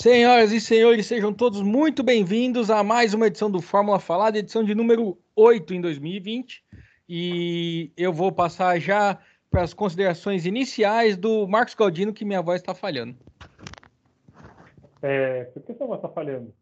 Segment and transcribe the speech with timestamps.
[0.00, 4.62] Senhoras e senhores, sejam todos muito bem-vindos a mais uma edição do Fórmula Falada, edição
[4.62, 6.64] de número 8 em 2020.
[7.08, 9.18] E eu vou passar já
[9.50, 13.18] para as considerações iniciais do Marcos Galdino, que minha voz está falhando.
[15.02, 16.54] É, por que sua voz está falhando?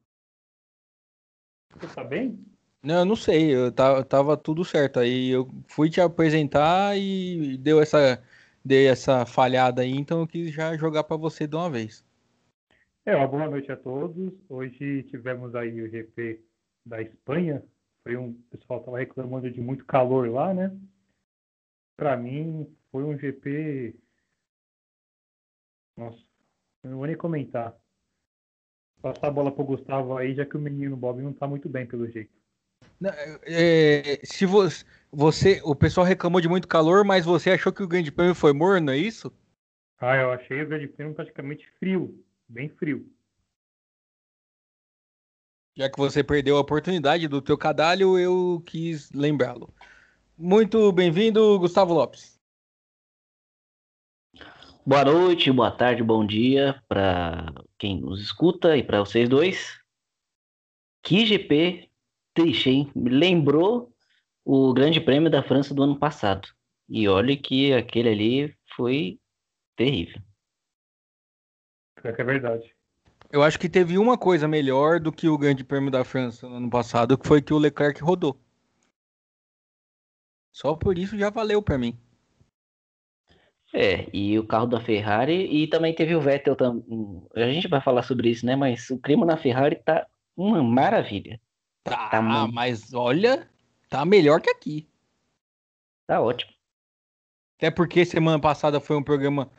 [1.74, 2.42] Você está bem?
[2.82, 4.98] Não, eu não sei, eu tava, tava, tudo certo.
[4.98, 8.18] Aí eu fui te apresentar e deu essa,
[8.64, 12.05] dei essa falhada aí, então eu quis já jogar para você de uma vez.
[13.08, 14.34] É, uma boa noite a todos.
[14.48, 16.44] Hoje tivemos aí o GP
[16.84, 17.62] da Espanha.
[18.02, 20.76] Foi um, o pessoal estava reclamando de muito calor lá, né?
[21.96, 23.94] Para mim foi um GP.
[25.96, 26.18] Nossa,
[26.82, 27.76] eu não vou nem comentar.
[29.00, 31.86] Passar a bola pro Gustavo aí, já que o menino Bob não tá muito bem
[31.86, 32.34] pelo jeito.
[33.44, 37.88] É, se você, você, o pessoal reclamou de muito calor, mas você achou que o
[37.88, 39.32] Grande Prêmio foi morno, é isso?
[40.00, 43.10] Ah, eu achei o Grande Prêmio praticamente frio, bem frio.
[45.76, 49.74] Já que você perdeu a oportunidade do teu cadalho, eu quis lembrá-lo.
[50.38, 52.40] Muito bem-vindo, Gustavo Lopes.
[54.86, 59.78] Boa noite, boa tarde, bom dia para quem nos escuta e para vocês dois.
[61.02, 61.90] Que GP
[62.32, 62.92] triste, hein?
[62.94, 63.92] Me lembrou
[64.44, 66.48] o Grande Prêmio da França do ano passado.
[66.88, 69.18] E olha que aquele ali foi
[69.74, 70.22] terrível.
[72.06, 72.74] É que é verdade.
[73.30, 76.56] Eu acho que teve uma coisa melhor do que o Grande Prêmio da França no
[76.56, 78.38] ano passado, que foi que o Leclerc rodou.
[80.52, 81.98] Só por isso já valeu para mim.
[83.74, 87.26] É, e o carro da Ferrari, e também teve o Vettel também.
[87.34, 88.54] A gente vai falar sobre isso, né?
[88.54, 91.40] Mas o clima na Ferrari tá uma maravilha.
[91.82, 93.48] Tá, tá mas olha,
[93.88, 94.88] tá melhor que aqui.
[96.06, 96.52] Tá ótimo.
[97.58, 99.50] Até porque semana passada foi um programa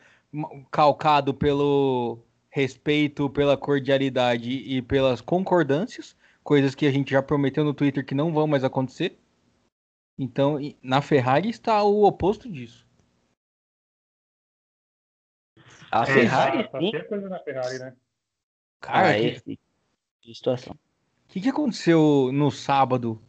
[0.70, 2.18] calcado pelo
[2.50, 8.14] respeito, pela cordialidade e pelas concordâncias, coisas que a gente já prometeu no Twitter que
[8.14, 9.18] não vão mais acontecer.
[10.18, 12.86] Então, na Ferrari está o oposto disso.
[15.90, 17.96] A é, Ferrari, tá, tá coisa na Ferrari, né?
[18.80, 19.58] Cara, ah, que...
[20.34, 20.74] situação.
[20.74, 23.20] O que, que aconteceu no sábado?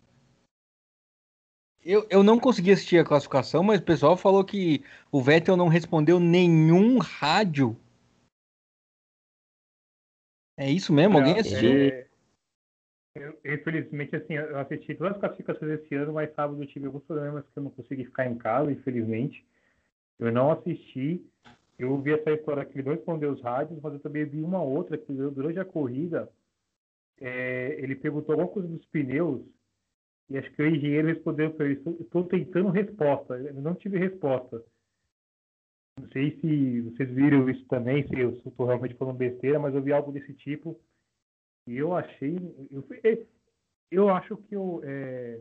[1.83, 5.67] Eu, eu não consegui assistir a classificação, mas o pessoal falou que o Vettel não
[5.67, 7.77] respondeu nenhum rádio.
[10.59, 11.17] É isso mesmo?
[11.17, 11.71] Alguém é, assistiu?
[11.71, 12.07] É,
[13.15, 17.03] eu, infelizmente, assim, eu assisti todas as classificações esse ano, mas sábado eu tive alguns
[17.03, 19.45] problemas que eu não consegui ficar em casa, infelizmente.
[20.19, 21.25] Eu não assisti.
[21.77, 24.61] Eu vi essa história que ele não respondeu os rádios, mas eu também vi uma
[24.61, 26.29] outra que durante a corrida
[27.21, 29.41] é, ele perguntou alguma coisa dos pneus
[30.29, 33.35] e acho que o engenheiro respondeu para ele: estou tentando resposta.
[33.37, 34.61] Eu não tive resposta.
[35.99, 39.81] Não sei se vocês viram isso também, se eu estou realmente falando besteira, mas eu
[39.81, 40.79] vi algo desse tipo
[41.67, 42.35] e eu achei.
[42.71, 43.19] Eu, é,
[43.91, 44.81] eu acho que eu.
[44.83, 45.39] É,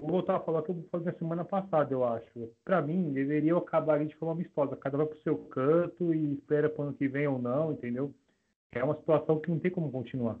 [0.00, 2.50] vou voltar a falar que eu falei na semana passada, eu acho.
[2.64, 4.76] Para mim, deveria acabar de forma amistosa.
[4.76, 7.38] Cada um vai para o seu canto e espera para o ano que vem ou
[7.38, 8.12] não, entendeu?
[8.72, 10.36] É uma situação que não tem como continuar.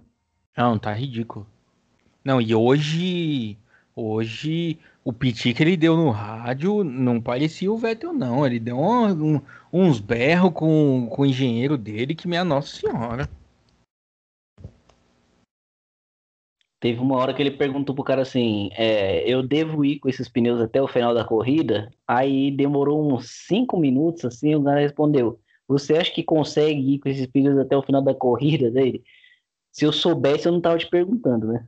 [0.56, 1.46] Não, tá ridículo.
[2.24, 3.58] Não, e hoje.
[3.96, 8.44] Hoje o piti que ele deu no rádio não parecia o Vettel, não.
[8.44, 9.40] Ele deu um, um,
[9.72, 13.28] uns berros com, com o engenheiro dele que, minha Nossa Senhora.
[16.80, 20.28] Teve uma hora que ele perguntou pro cara assim: é, eu devo ir com esses
[20.28, 21.90] pneus até o final da corrida?
[22.06, 24.54] Aí demorou uns 5 minutos assim.
[24.54, 25.38] O cara respondeu:
[25.68, 29.04] Você acha que consegue ir com esses pneus até o final da corrida dele?
[29.70, 31.66] Se eu soubesse, eu não tava te perguntando, né?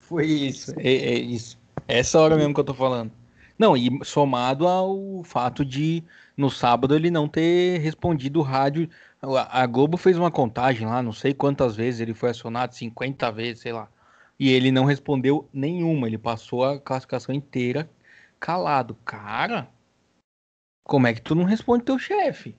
[0.00, 1.63] Foi isso, é, é isso.
[1.86, 3.12] Essa hora mesmo que eu tô falando.
[3.58, 6.02] Não, e somado ao fato de
[6.36, 8.88] no sábado ele não ter respondido o rádio.
[9.22, 13.62] A Globo fez uma contagem lá, não sei quantas vezes ele foi acionado, 50 vezes,
[13.62, 13.88] sei lá.
[14.38, 17.88] E ele não respondeu nenhuma, ele passou a classificação inteira
[18.40, 18.96] calado.
[19.04, 19.68] Cara,
[20.82, 22.56] como é que tu não responde teu chefe?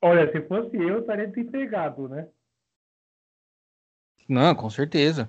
[0.00, 2.28] Olha, se fosse eu, eu estaria desempregado, né?
[4.28, 5.28] Não, com certeza.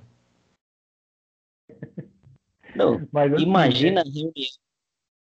[2.75, 4.03] Não, Mas, assim, imagina é...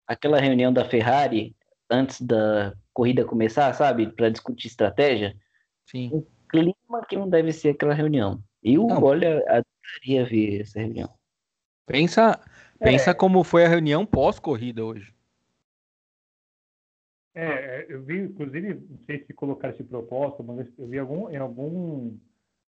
[0.07, 1.55] aquela reunião da Ferrari
[1.91, 4.11] antes da corrida começar, sabe?
[4.13, 5.37] Para discutir estratégia.
[5.85, 6.11] Sim.
[6.13, 8.43] O clima que não deve ser aquela reunião.
[8.63, 9.03] Eu, não.
[9.03, 11.09] olha, adoraria ver essa reunião.
[11.87, 12.41] Pensa,
[12.81, 13.15] pensa é.
[13.15, 15.15] como foi a reunião pós-corrida hoje.
[17.33, 21.37] É, eu vi, inclusive, não sei se colocar esse propósito, mas eu vi algum, em
[21.37, 22.17] algum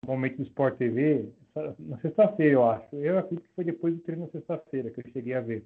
[0.05, 1.29] momento do Sport TV,
[1.79, 2.95] na sexta-feira, eu acho.
[2.95, 5.65] Eu acredito que foi depois do treino na sexta-feira que eu cheguei a ver.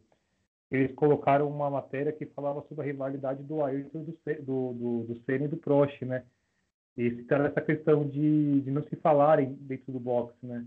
[0.70, 5.22] Eles colocaram uma matéria que falava sobre a rivalidade do Ayrton do, do, do, do
[5.26, 6.24] Senna e do Prost, né?
[6.98, 10.66] E citaram essa questão de, de não se falarem dentro do box, né?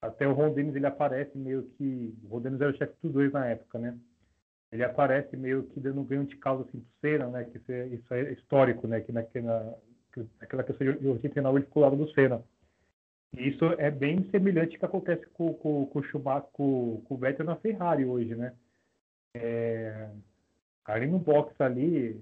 [0.00, 2.14] Até o Ron Dennis, ele aparece meio que...
[2.24, 3.98] O Ron Dennis era o chefe dos dois na época, né?
[4.72, 7.44] Ele aparece meio que dando um ganho de causa assim pro Senna, né?
[7.44, 9.00] Que isso é, isso é histórico, né?
[9.00, 9.78] Que naquela,
[10.40, 12.42] naquela questão de 89 ele ficou do Senna.
[13.32, 17.18] Isso é bem semelhante ao que acontece com, com, com o Schumacher, com, com o
[17.18, 18.54] Vettel na Ferrari hoje, né?
[19.34, 20.08] É,
[20.84, 22.20] ali no box ali,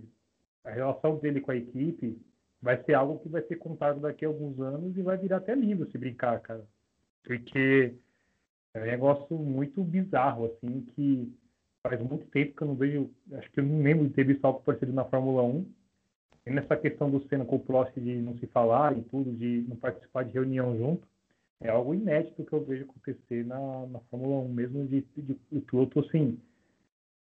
[0.64, 2.18] a relação dele com a equipe
[2.60, 5.54] vai ser algo que vai ser contado daqui a alguns anos e vai virar até
[5.54, 6.64] livro se brincar, cara.
[7.22, 7.94] Porque
[8.72, 11.32] é um negócio muito bizarro, assim, que
[11.82, 14.44] faz muito tempo que eu não vejo, acho que eu não lembro de ter visto
[14.44, 15.66] algo parecido na Fórmula 1.
[16.46, 19.64] E nessa questão do Senna com o Prost de não se falar e tudo, de
[19.68, 21.06] não participar de reunião junto,
[21.60, 25.60] é algo inédito que eu vejo acontecer na, na Fórmula 1 mesmo, de, de, de
[25.60, 26.38] piloto, assim,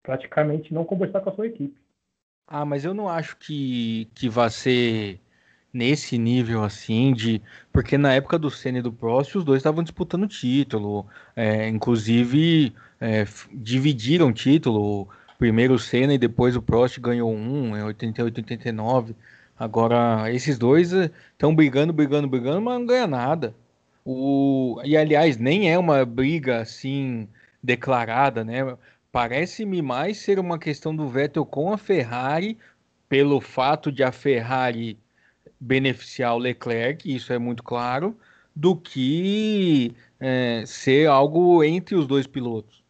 [0.03, 1.77] praticamente não conversar com a sua equipe.
[2.47, 5.21] Ah, mas eu não acho que, que vai ser
[5.73, 9.83] nesse nível assim de porque na época do Senna e do Prost os dois estavam
[9.83, 11.07] disputando título
[11.37, 17.83] é, inclusive é, dividiram título primeiro o Senna e depois o Prost ganhou um em
[17.83, 19.15] 88 89
[19.59, 23.55] agora esses dois estão é, brigando brigando brigando mas não ganha nada.
[24.05, 27.29] O e aliás nem é uma briga assim
[27.63, 28.77] declarada né?
[29.13, 32.59] Parece-me mais ser uma questão do Vettel com a Ferrari
[33.09, 34.99] pelo fato de a Ferrari
[35.61, 38.17] beneficiar o Leclerc, isso é muito claro,
[38.55, 42.83] do que é, ser algo entre os dois pilotos.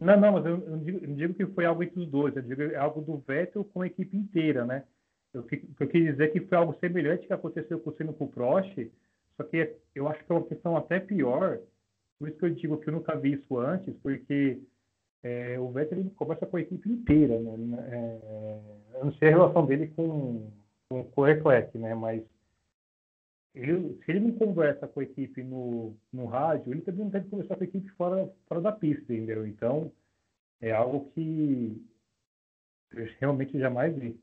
[0.00, 2.42] Não, não, mas eu, não digo, não digo que foi algo entre os dois, eu
[2.42, 4.84] digo é algo do Vettel com a equipe inteira, né?
[5.32, 5.46] Eu,
[5.80, 8.76] eu quis dizer que foi algo semelhante que aconteceu com o Senna com o Prost,
[9.36, 11.58] só que eu acho que é uma questão até pior,
[12.18, 14.60] por isso que eu digo que eu nunca vi isso antes, porque
[15.22, 17.88] é, o Vettel ele conversa com a equipe inteira, né?
[17.90, 20.50] É, eu não sei a relação dele com,
[20.88, 21.94] com, com o Leclerc, né?
[21.94, 22.22] Mas
[23.54, 27.22] ele, se ele não conversa com a equipe no, no rádio, ele também não tem
[27.22, 29.46] que conversar com a equipe fora, fora da pista, entendeu?
[29.46, 29.92] Então,
[30.60, 31.82] é algo que
[32.92, 34.18] eu realmente jamais vi.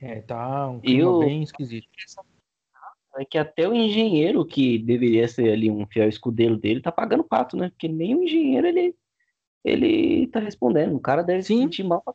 [0.00, 1.18] É, tá um clima eu...
[1.18, 1.88] bem esquisito.
[3.16, 7.24] É que até o engenheiro, que deveria ser ali um fiel escudeiro dele, tá pagando
[7.24, 7.68] pato, né?
[7.70, 8.94] Porque nem o engenheiro ele,
[9.64, 10.94] ele tá respondendo.
[10.94, 11.56] O cara deve Sim.
[11.56, 12.14] se sentir mal pra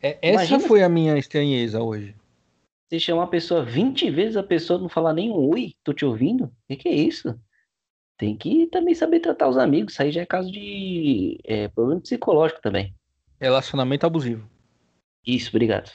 [0.00, 2.14] é, essa Imagina foi a minha estranheza hoje.
[2.88, 6.06] Você chamar a pessoa 20 vezes, a pessoa não falar nem um oi, tô te
[6.06, 6.44] ouvindo?
[6.44, 7.38] O que, que, é isso?
[8.16, 9.92] Tem que também saber tratar os amigos.
[9.92, 12.94] Isso aí já é caso de é, problema psicológico também.
[13.38, 14.48] Relacionamento abusivo.
[15.26, 15.90] Isso, obrigado.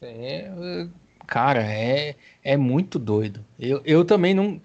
[0.00, 0.48] É,
[1.26, 2.14] cara, é,
[2.44, 3.44] é muito doido.
[3.58, 4.62] Eu, eu também não,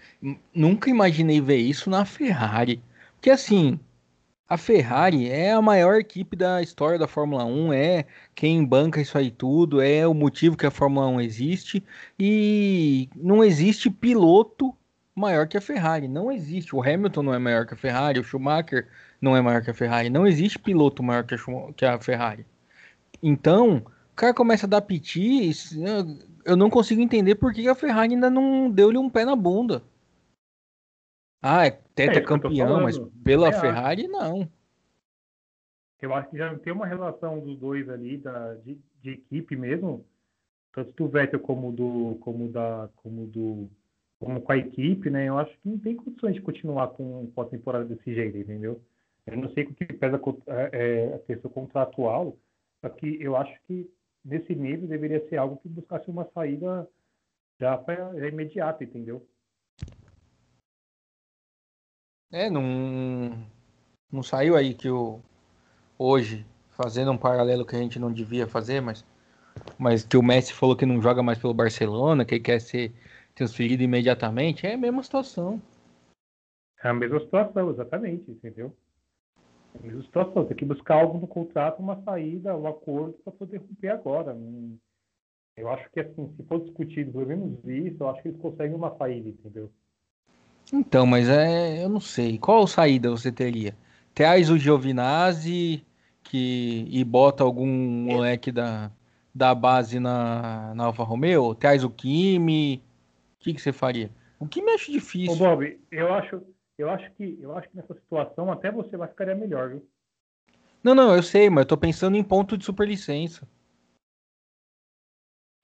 [0.54, 2.84] nunca imaginei ver isso na Ferrari.
[3.16, 3.80] Porque assim,
[4.48, 9.18] a Ferrari é a maior equipe da história da Fórmula 1, é quem banca isso
[9.18, 11.84] aí tudo, é o motivo que a Fórmula 1 existe
[12.18, 14.74] e não existe piloto
[15.14, 16.76] maior que a Ferrari, não existe.
[16.76, 18.88] O Hamilton não é maior que a Ferrari, o Schumacher
[19.22, 21.38] não é maior que a Ferrari, não existe piloto maior que a,
[21.76, 22.46] que a Ferrari.
[23.22, 23.78] Então,
[24.12, 25.52] o cara começa a dar piti,
[26.46, 29.84] eu não consigo entender por que a Ferrari ainda não deu-lhe um pé na bunda.
[31.42, 34.48] Ah, é tetracampeão, é mas pela é, Ferrari, não.
[36.02, 40.06] Eu acho que já tem uma relação dos dois ali, da, de, de equipe mesmo,
[40.72, 43.68] tanto do Vettel como do, como da, como do,
[44.20, 45.28] como com a equipe, né?
[45.28, 48.80] Eu acho que não tem condições de continuar com, com a temporada desse jeito, entendeu?
[49.26, 52.38] Eu não sei o que pesa é, é, a questão contratual,
[52.80, 53.90] só que eu acho que
[54.24, 56.88] nesse nível deveria ser algo que buscasse uma saída
[57.60, 59.26] já, pra, já imediata, entendeu?
[62.32, 63.32] É, não,
[64.12, 65.20] não saiu aí que o
[65.98, 69.06] hoje, fazendo um paralelo que a gente não devia fazer, mas,
[69.78, 72.94] mas que o Messi falou que não joga mais pelo Barcelona, que quer ser
[73.34, 75.62] transferido imediatamente, é a mesma situação.
[76.84, 78.76] É a mesma situação, exatamente, entendeu?
[79.76, 83.34] É a mesma situação, tem que buscar algo no contrato, uma saída, um acordo para
[83.34, 84.38] poder romper agora.
[85.56, 88.76] Eu acho que assim, se for discutido pelo menos isso, eu acho que eles conseguem
[88.76, 89.72] uma saída, entendeu?
[90.74, 92.38] Então, mas é, eu não sei.
[92.38, 93.76] Qual saída você teria?
[94.14, 95.86] Traz o Giovinazzi
[96.24, 98.92] que, e bota algum moleque da,
[99.34, 101.56] da base na, na Alfa Romeo?
[101.56, 102.84] Traz o Kimi?
[103.36, 104.10] O que, que você faria?
[104.40, 105.34] O Kimi acho difícil.
[105.34, 106.42] Ô, Bob, eu acho,
[106.78, 109.90] eu acho que eu acho que nessa situação até você vai ficar melhor, viu?
[110.84, 113.48] Não, não, eu sei, mas eu tô pensando em ponto de superlicença.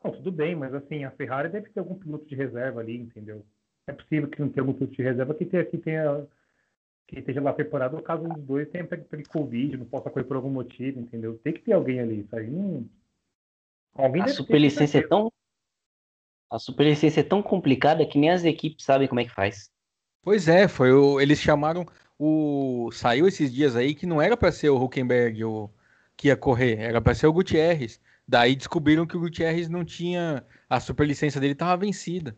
[0.03, 3.45] Não, tudo bem, mas assim, a Ferrari deve ter algum piloto de reserva ali, entendeu?
[3.88, 6.28] É possível que não tenha algum piloto de reserva que tenha, que tenha
[7.08, 10.50] que esteja lá preparado, caso dos dois tenha pego Covid, não possa correr por algum
[10.50, 11.38] motivo, entendeu?
[11.44, 12.90] Tem que ter alguém ali, isso aí não,
[13.96, 15.32] a superlicência é tão
[16.50, 19.72] a superlicência é tão complicada que nem as equipes sabem como é que faz.
[20.22, 21.86] Pois é, foi o, eles chamaram
[22.18, 25.70] o saiu esses dias aí que não era para ser o Huckenberg o
[26.16, 28.00] que ia correr, era para ser o Gutierrez.
[28.28, 32.38] Daí descobriram que o Gutierrez não tinha a superlicença dele estava vencida.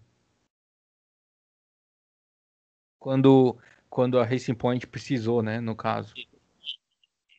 [3.06, 3.56] Quando
[3.88, 6.12] quando a Racing Point precisou, né, no caso.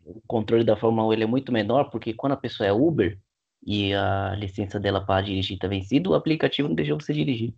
[0.05, 3.19] O controle da Fórmula 1 ele é muito menor porque quando a pessoa é Uber
[3.67, 7.53] e a licença dela para dirigir está vencida, o aplicativo não deixou você dirigir.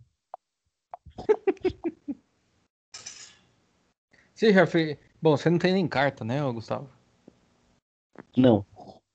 [4.33, 4.97] Você já fez.
[5.21, 6.89] Bom, você não tem nem carta, né, Gustavo?
[8.37, 8.65] Não.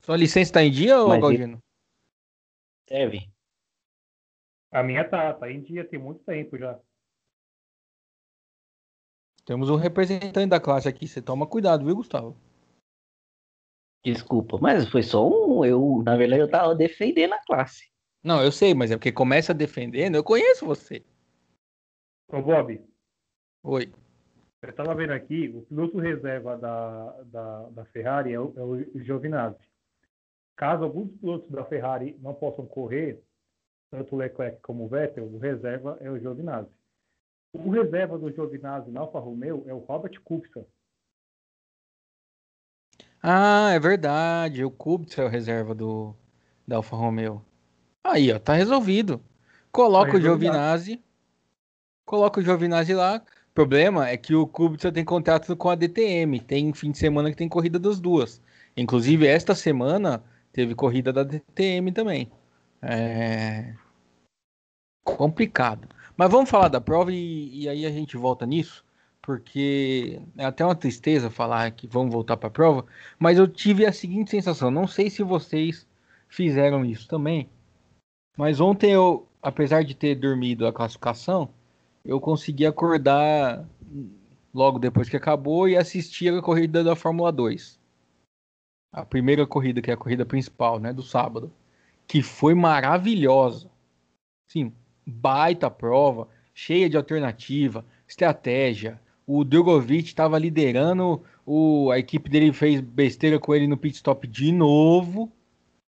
[0.03, 1.59] Sua licença está em dia ou, Galdino?
[2.87, 3.27] Serve.
[4.71, 6.79] A minha tá, tá em dia, tem muito tempo já.
[9.45, 12.37] Temos um representante da classe aqui, você toma cuidado, viu, Gustavo?
[14.05, 15.65] Desculpa, mas foi só um.
[15.65, 17.91] Eu, na verdade, eu tava defendendo a classe.
[18.23, 21.05] Não, eu sei, mas é porque começa defendendo, eu conheço você.
[22.29, 22.83] Ô, Bob.
[23.63, 23.93] Oi.
[24.63, 29.03] Eu estava vendo aqui, o piloto reserva da, da, da Ferrari é o, é o
[29.03, 29.69] Giovinazzi.
[30.57, 33.23] Caso alguns pilotos da Ferrari não possam correr,
[33.91, 36.71] tanto o Leclerc como o Vettel, o reserva é o Giovinazzi.
[37.55, 40.67] O reserva do Giovinazzi na Alfa Romeo é o Robert Kubica.
[43.23, 44.65] Ah, é verdade.
[44.65, 46.15] O Kubica é o reserva do,
[46.67, 47.45] da Alfa Romeo.
[48.03, 49.23] Aí, ó, tá resolvido.
[49.73, 51.03] Coloca tá o Giovinazzi.
[52.05, 56.41] Coloca o Giovinazzi lá problema é que o Kubica tem contrato com a DTM.
[56.41, 58.43] Tem fim de semana que tem corrida das duas.
[58.77, 62.31] Inclusive, esta semana teve corrida da DTM também.
[62.83, 63.73] É
[65.05, 65.87] complicado.
[66.17, 68.85] Mas vamos falar da prova e, e, aí a gente volta nisso,
[69.21, 72.87] porque é até uma tristeza falar que vamos voltar para a prova,
[73.19, 75.87] mas eu tive a seguinte sensação, não sei se vocês
[76.29, 77.49] fizeram isso também,
[78.37, 81.49] mas ontem eu, apesar de ter dormido a classificação,
[82.05, 83.65] eu consegui acordar
[84.53, 87.81] logo depois que acabou e assistir a corrida da Fórmula 2.
[88.93, 91.53] A primeira corrida, que é a corrida principal, né, do sábado,
[92.07, 93.69] que foi maravilhosa.
[94.47, 94.73] Sim,
[95.07, 99.01] baita prova, cheia de alternativa, estratégia.
[99.27, 104.27] O Drogovic estava liderando, o, a equipe dele fez besteira com ele no pit stop
[104.27, 105.31] de novo.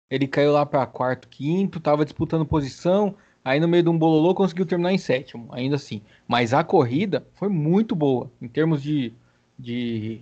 [0.10, 3.16] Ele caiu lá para quarto, quinto, estava disputando posição.
[3.44, 6.02] Aí no meio de um bololô conseguiu terminar em sétimo, ainda assim.
[6.28, 9.14] Mas a corrida foi muito boa, em termos de,
[9.58, 10.22] de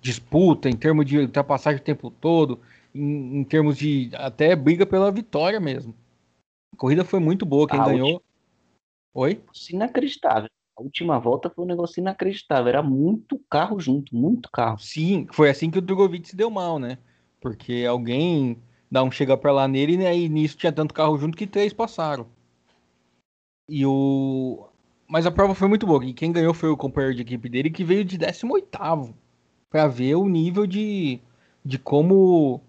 [0.00, 2.58] disputa, em termos de ultrapassagem o tempo todo,
[2.92, 5.94] em, em, termos de até briga pela vitória mesmo.
[6.74, 8.20] A corrida foi muito boa, quem a ganhou.
[9.14, 9.40] Oi?
[9.70, 10.48] Inacreditável.
[10.76, 12.68] A última volta foi um negócio inacreditável.
[12.68, 14.78] Era muito carro junto, muito carro.
[14.80, 16.98] Sim, foi assim que o Drogovic se deu mal, né?
[17.40, 18.58] Porque alguém
[18.90, 21.72] dá um chega pra lá nele e aí nisso tinha tanto carro junto que três
[21.72, 22.26] passaram.
[23.68, 24.68] E o.
[25.08, 26.04] Mas a prova foi muito boa.
[26.04, 29.14] E quem ganhou foi o companheiro de equipe dele, que veio de 18
[29.70, 31.20] para ver o nível de,
[31.64, 32.60] de como.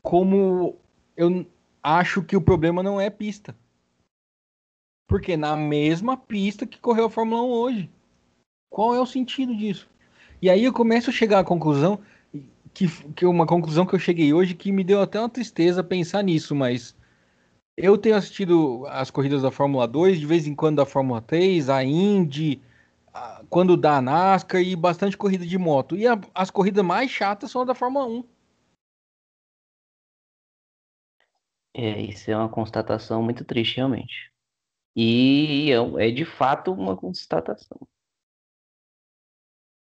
[0.00, 0.76] Como
[1.16, 1.44] eu
[1.82, 3.54] acho que o problema não é pista.
[5.08, 7.90] Porque na mesma pista que correu a Fórmula 1 hoje.
[8.70, 9.88] Qual é o sentido disso?
[10.40, 11.98] E aí eu começo a chegar à conclusão
[12.74, 16.22] que, que uma conclusão que eu cheguei hoje que me deu até uma tristeza pensar
[16.22, 16.94] nisso, mas
[17.76, 21.68] eu tenho assistido as corridas da Fórmula 2, de vez em quando da Fórmula 3,
[21.70, 22.60] a Indy,
[23.12, 25.96] a, quando dá a NASCAR e bastante corrida de moto.
[25.96, 28.24] E a, as corridas mais chatas são a da Fórmula 1.
[31.74, 34.32] É, isso é uma constatação muito triste, realmente.
[35.00, 37.78] E é, é de fato uma constatação.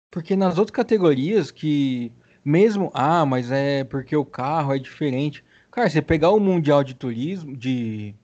[0.08, 2.12] Porque nas outras categorias que
[2.44, 5.44] mesmo, ah, mas é porque o carro é diferente.
[5.68, 8.14] Cara, você pegar o Mundial de Turismo, de,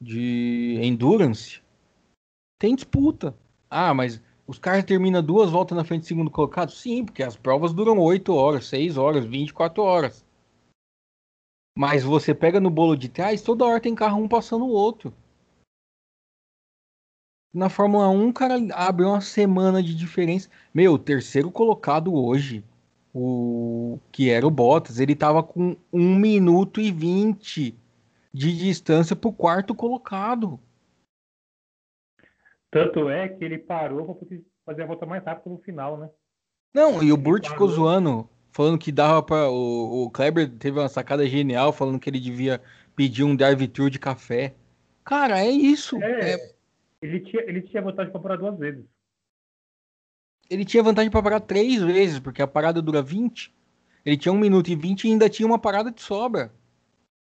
[0.00, 1.60] de Endurance,
[2.56, 3.36] tem disputa.
[3.68, 6.70] Ah, mas os caras terminam duas voltas na frente do segundo colocado?
[6.70, 10.24] Sim, porque as provas duram 8 horas, 6 horas, 24 horas.
[11.76, 15.12] Mas você pega no bolo de trás, toda hora tem carro um passando o outro.
[17.56, 20.50] Na Fórmula 1, o cara abre uma semana de diferença.
[20.74, 22.62] Meu, terceiro colocado hoje
[23.14, 27.74] o que era o Bottas, ele estava com 1 minuto e 20
[28.30, 30.60] de distância para o quarto colocado.
[32.70, 36.10] Tanto é que ele parou para fazer a volta mais rápida no final, né?
[36.74, 40.90] Não, e o Burt ficou zoando, falando que dava para o, o Kleber teve uma
[40.90, 42.60] sacada genial, falando que ele devia
[42.94, 44.54] pedir um drive-thru de café.
[45.02, 45.96] Cara, é isso.
[46.02, 46.55] É, é...
[47.02, 48.86] Ele, tinha, ele tinha vantagem para parar duas vezes
[50.48, 53.54] ele tinha vantagem para parar três vezes, porque a parada dura 20.
[54.04, 56.54] Ele tinha 1 minuto e 20 e ainda tinha uma parada de sobra.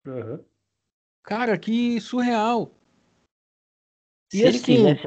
[0.07, 0.45] Uhum.
[1.25, 2.73] Cara, que surreal.
[4.31, 5.05] Se E ele assim, quisesse.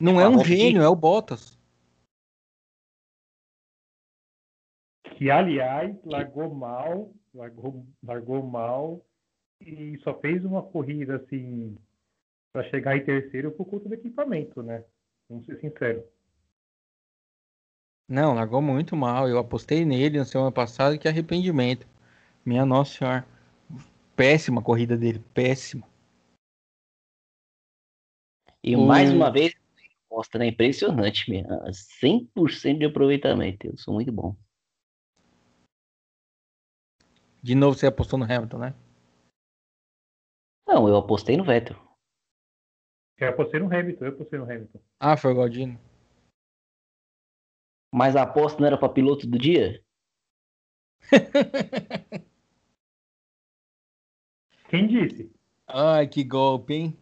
[0.00, 1.58] não é um gênio, é o Bottas.
[5.16, 9.04] Que, aliás, largou mal, largou, largou mal
[9.60, 11.76] e só fez uma corrida assim
[12.52, 14.84] para chegar em terceiro por conta do equipamento, né?
[15.28, 16.04] Vamos ser sinceros.
[18.08, 19.28] Não, largou muito mal.
[19.28, 21.86] Eu apostei nele na semana passada, que arrependimento.
[22.44, 23.26] Minha nossa senhora.
[24.16, 25.88] Péssima a corrida dele, péssima.
[28.62, 29.54] E O- mais uma vez,
[30.10, 30.48] mostra, né?
[30.48, 31.48] Impressionante mesmo.
[31.72, 33.66] 100% de aproveitamento.
[33.66, 34.36] Eu sou muito bom.
[37.42, 38.74] De novo você apostou no Hamilton, né?
[40.66, 41.89] Não, eu apostei no Vettel.
[43.20, 44.80] Eu apostei no Hamilton, eu apostei no Hamilton.
[44.98, 45.78] Ah, foi o Galdino.
[47.92, 49.82] Mas a aposta não era para piloto do dia?
[54.68, 55.30] Quem disse?
[55.66, 56.96] Ai, que golpe, hein?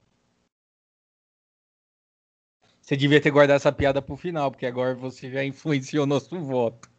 [2.81, 6.91] Você devia ter guardado essa piada pro final, porque agora você já influenciou nosso voto.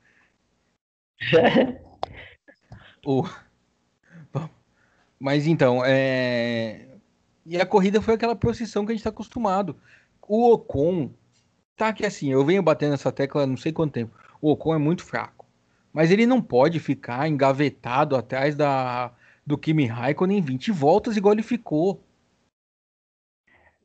[3.06, 3.24] O-
[4.34, 4.50] Bom,
[5.20, 6.99] Mas então, é...
[7.50, 9.76] E a corrida foi aquela procissão que a gente tá acostumado.
[10.28, 11.12] O Ocon,
[11.76, 14.16] tá que assim, eu venho batendo essa tecla não sei quanto tempo.
[14.40, 15.48] O Ocon é muito fraco.
[15.92, 19.12] Mas ele não pode ficar engavetado atrás da...
[19.44, 22.00] do Kimi Raikkonen em 20 voltas igual ele ficou.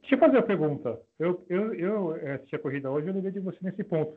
[0.03, 1.01] Deixa eu fazer uma pergunta.
[1.19, 4.15] Eu, eu, eu eh, assisti a corrida hoje e eu lembrei de você nesse ponto.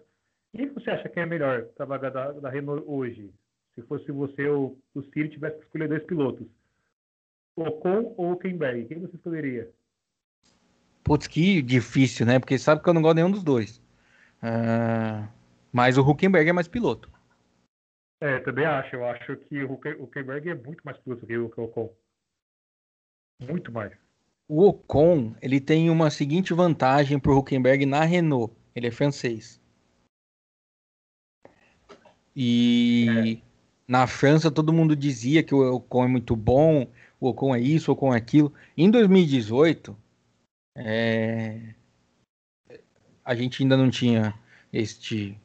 [0.54, 3.34] Quem você acha que é melhor trabalhar da, da Renault hoje?
[3.75, 6.46] Se fosse você ou o Ciro tivesse que escolher dois pilotos.
[7.62, 8.86] Ocon ou Hülkenberg?
[8.86, 9.72] Quem você escolheria?
[11.04, 12.38] Putz, que difícil, né?
[12.38, 13.82] Porque sabe que eu não gosto de nenhum dos dois.
[14.42, 15.30] Ah,
[15.72, 17.10] Mas o Huckenberg é mais piloto.
[18.22, 18.96] É, também acho.
[18.96, 21.94] Eu acho que o o Hülkenberg é muito mais piloto que o o Ocon.
[23.48, 23.94] Muito mais.
[24.50, 28.54] O Ocon, ele tem uma seguinte vantagem pro Huckenberg na Renault.
[28.76, 29.62] Ele é francês.
[32.36, 33.41] E
[33.88, 36.88] na França todo mundo dizia que o Ocon é muito bom,
[37.19, 38.53] o Ocon é isso, o Ocon é aquilo.
[38.77, 39.95] Em 2018,
[40.75, 41.73] é,
[43.25, 44.34] a gente ainda não tinha
[44.71, 45.38] este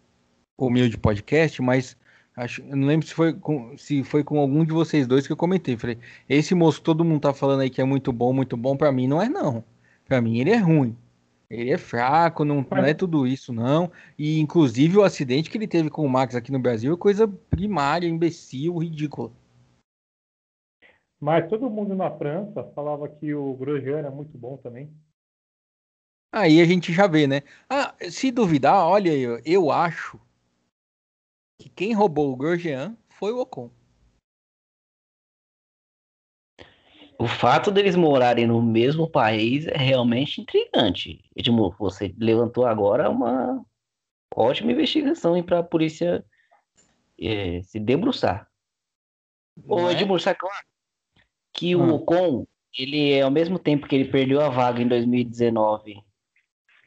[0.59, 1.97] humilde podcast, mas
[2.37, 5.33] acho, eu não lembro se foi, com, se foi com algum de vocês dois que
[5.33, 5.77] eu comentei.
[5.77, 8.93] Falei, esse moço todo mundo tá falando aí que é muito bom, muito bom, pra
[8.93, 9.65] mim não é não.
[10.05, 10.97] Pra mim ele é ruim.
[11.51, 13.91] Ele é fraco, não, não é tudo isso, não.
[14.19, 17.29] E inclusive o acidente que ele teve com o Max aqui no Brasil é coisa
[17.29, 19.31] primária, imbecil, ridícula.
[21.23, 24.93] Mas todo mundo na França falava que o Grosjean era muito bom também.
[26.33, 27.43] Aí a gente já vê, né?
[27.71, 30.21] Ah, se duvidar, olha aí, eu, eu acho
[31.61, 33.71] que quem roubou o Grosjean foi o Ocon.
[37.17, 41.23] O fato deles morarem no mesmo país é realmente intrigante.
[41.37, 43.65] Edmundo, você levantou agora uma
[44.35, 46.27] ótima investigação para a polícia
[47.17, 48.51] eh, se debruçar.
[49.69, 49.93] Ô, Não é?
[49.93, 50.72] Edmundo, sabe claro
[51.53, 51.79] que Ah.
[51.79, 56.03] o Ocon, ele, ao mesmo tempo que ele perdeu a vaga em 2019,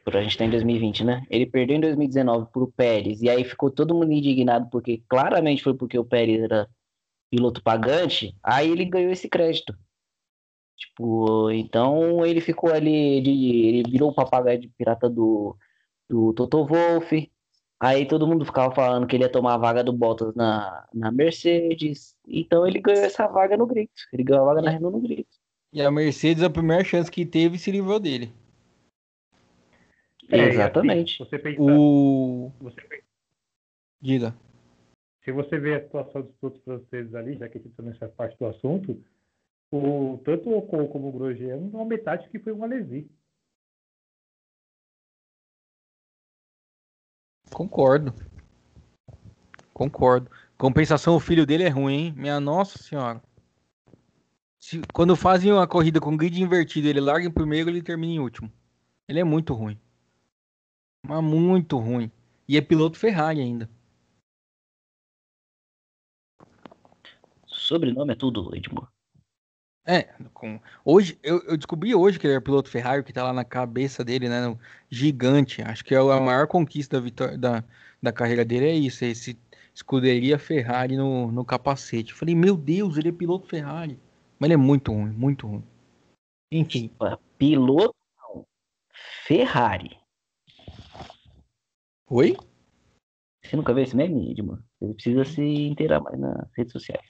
[0.04, 1.26] por a gente tá em 2020, né?
[1.30, 5.74] Ele perdeu em 2019 pro Pérez, e aí ficou todo mundo indignado, porque claramente foi
[5.74, 6.68] porque o Pérez era
[7.30, 9.76] piloto pagante, aí ele ganhou esse crédito.
[10.76, 15.56] Tipo, então ele ficou ali, de, ele virou o papagaio de pirata do,
[16.08, 17.30] do Toto Wolff.
[17.78, 21.10] Aí todo mundo ficava falando que ele ia tomar a vaga do Bottas na, na
[21.12, 22.16] Mercedes.
[22.26, 23.92] Então ele ganhou essa vaga no grito.
[24.12, 25.28] Ele ganhou a vaga na Renault no grito.
[25.72, 28.32] E a Mercedes, a primeira chance que teve, se livrou dele.
[30.30, 31.18] É, assim, Exatamente.
[31.18, 32.50] você pensa, O.
[32.60, 33.04] você pensa-
[34.00, 34.34] Diga.
[35.22, 38.12] se você vê a situação dos pilotos franceses ali, já que a gente também faz
[38.12, 39.00] parte do assunto,
[39.70, 43.08] o, tanto o Ocon como o Grosjean não metade que foi um Alesi.
[47.52, 48.14] Concordo.
[49.72, 50.30] Concordo.
[50.58, 52.14] Compensação, o filho dele é ruim, hein?
[52.16, 53.22] Minha nossa senhora.
[54.58, 58.20] Se- quando fazem uma corrida com grid invertido, ele larga em primeiro, ele termina em
[58.20, 58.50] último.
[59.08, 59.78] Ele é muito ruim.
[61.06, 62.10] Mas muito ruim.
[62.48, 63.68] E é piloto Ferrari ainda.
[67.46, 68.88] Sobrenome é tudo, Edmur.
[69.88, 70.02] É,
[70.34, 70.60] com...
[70.84, 74.04] hoje eu, eu descobri hoje que ele é piloto Ferrari, que tá lá na cabeça
[74.04, 74.40] dele, né?
[74.48, 74.58] no-
[74.90, 75.62] Gigante.
[75.62, 77.62] Acho que é a maior conquista da, vitó- da,
[78.02, 79.38] da carreira dele é isso, é esse
[79.72, 82.10] escuderia Ferrari no, no capacete.
[82.12, 83.98] Eu falei, meu Deus, ele é piloto Ferrari.
[84.38, 85.64] Mas ele é muito ruim, muito ruim.
[86.50, 86.90] Enfim,
[87.38, 87.94] Piloto.
[89.24, 89.98] Ferrari.
[92.08, 92.36] oi?
[93.44, 94.60] Você nunca viu esse meme, Edmur?
[94.80, 97.06] Você precisa se inteirar mais nas redes sociais.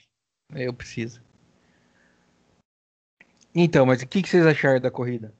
[0.54, 1.22] Eu preciso.
[3.58, 5.32] Então, mas o que, que vocês acharam da corrida?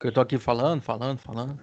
[0.00, 1.62] Que eu tô aqui falando, falando, falando.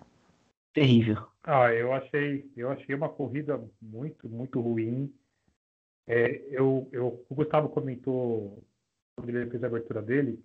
[0.74, 1.28] Terrível.
[1.44, 5.14] Ah, eu achei, eu achei uma corrida muito, muito ruim.
[6.08, 8.64] É, eu, eu, o Gustavo comentou
[9.18, 10.42] quando ele fez a abertura dele,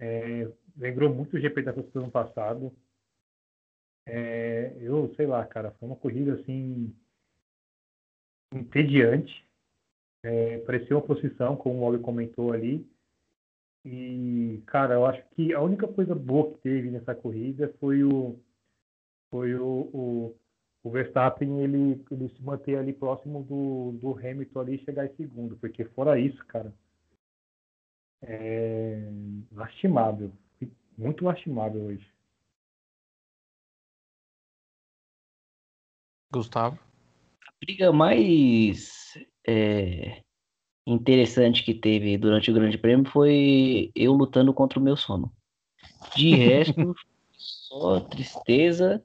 [0.00, 2.74] é, lembrou muito o GP da do ano passado.
[4.04, 6.92] É, eu sei lá, cara, foi uma corrida assim
[8.52, 9.46] entediante.
[10.24, 12.84] É, parecia uma posição, como o Oli comentou ali.
[13.84, 18.38] E, cara, eu acho que a única coisa boa que teve nessa corrida foi o
[19.30, 20.36] foi o, o,
[20.84, 25.14] o Verstappen ele, ele se manter ali próximo do, do Hamilton ali e chegar em
[25.16, 26.72] segundo, porque fora isso, cara,
[28.22, 29.10] é
[29.52, 30.32] lastimável,
[30.96, 32.08] muito lastimável hoje.
[36.32, 36.78] Gustavo?
[37.46, 40.22] A briga mais é,
[40.86, 45.32] interessante que teve durante o Grande Prêmio foi eu lutando contra o meu sono.
[46.14, 46.94] De resto,
[47.36, 49.02] só tristeza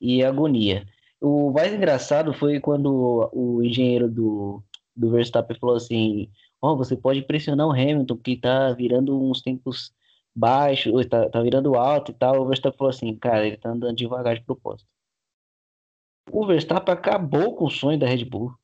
[0.00, 0.86] e agonia.
[1.20, 4.62] O mais engraçado foi quando o engenheiro do,
[4.94, 6.30] do Verstappen falou assim:
[6.62, 9.92] Ó, oh, você pode pressionar o Hamilton, que tá virando uns tempos
[10.34, 12.40] baixos, tá, tá virando alto e tal.
[12.40, 14.88] O Verstappen falou assim: Cara, ele tá andando devagar de propósito.
[16.30, 18.54] O Verstappen acabou com o sonho da Red Bull.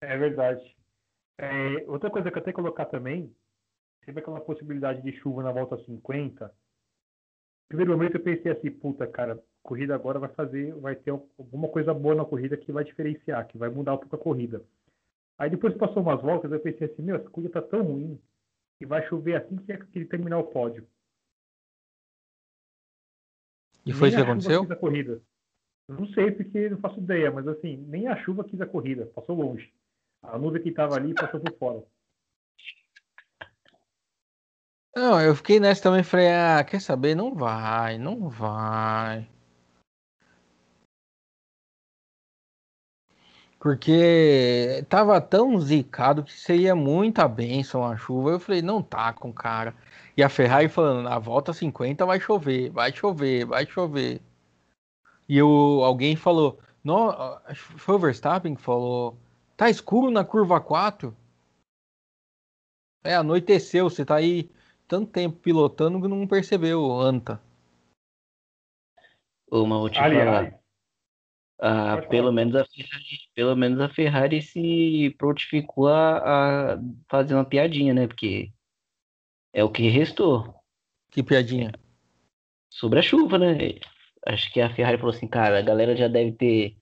[0.00, 0.75] É verdade.
[1.38, 3.34] É, outra coisa que eu tenho que colocar também,
[4.04, 6.52] teve aquela possibilidade de chuva na volta 50.
[7.68, 11.92] primeiro momento eu pensei assim, puta, cara, corrida agora vai fazer, vai ter alguma coisa
[11.92, 14.64] boa na corrida que vai diferenciar, que vai mudar um pouco a corrida.
[15.36, 18.18] Aí depois passou umas voltas, eu pensei assim, meu, essa corrida tá tão ruim
[18.78, 20.86] que vai chover assim que ele terminar o pódio.
[23.84, 24.66] E foi isso que aconteceu?
[25.88, 29.36] Não sei porque não faço ideia, mas assim, nem a chuva quis a corrida, passou
[29.36, 29.72] longe.
[30.28, 31.82] A nuvem que estava ali passou por fora.
[34.94, 37.14] Não, eu fiquei nessa também, falei, ah, quer saber?
[37.14, 39.28] Não vai, não vai.
[43.58, 48.30] Porque tava tão zicado que seria muita bênção a chuva.
[48.30, 49.74] Eu falei, não tá com cara.
[50.16, 54.20] E a Ferrari falando, na volta 50 vai chover, vai chover, vai chover.
[55.28, 55.48] E eu,
[55.84, 59.18] alguém falou, não, foi o Verstappen que falou,
[59.56, 61.16] Tá escuro na curva 4?
[63.02, 63.88] É, anoiteceu.
[63.88, 64.50] Você tá aí
[64.86, 67.40] tanto tempo pilotando que não percebeu, Anta.
[69.50, 70.60] Uma última falar.
[71.58, 77.46] Ah, pelo, menos a Ferrari, pelo menos a Ferrari se prontificou a, a fazer uma
[77.46, 78.06] piadinha, né?
[78.06, 78.52] Porque
[79.54, 80.54] é o que restou.
[81.10, 81.72] Que piadinha?
[82.68, 83.78] Sobre a chuva, né?
[84.26, 86.76] Acho que a Ferrari falou assim, cara, a galera já deve ter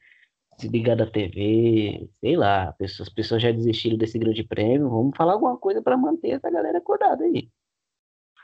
[0.58, 5.56] desligar da TV, sei lá, as pessoas já desistiram desse grande prêmio, vamos falar alguma
[5.56, 7.50] coisa para manter essa galera acordada aí.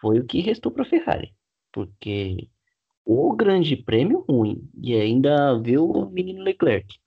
[0.00, 1.34] Foi o que restou para Ferrari,
[1.72, 2.48] porque
[3.04, 6.98] o grande prêmio ruim e ainda viu o menino Leclerc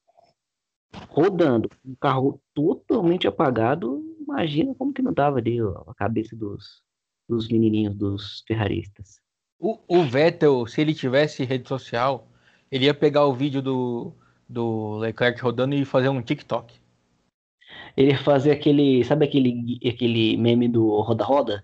[1.09, 6.83] rodando, um carro totalmente apagado, imagina como que não tava ali a cabeça dos,
[7.27, 9.19] dos menininhos, dos ferraristas.
[9.59, 12.27] O, o Vettel, se ele tivesse rede social,
[12.71, 14.13] ele ia pegar o vídeo do,
[14.47, 16.79] do Leclerc rodando e fazer um TikTok.
[17.95, 21.63] Ele fazer aquele, sabe aquele, aquele meme do roda-roda?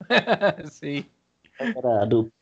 [0.70, 1.04] Sim.
[1.58, 2.32] Era do,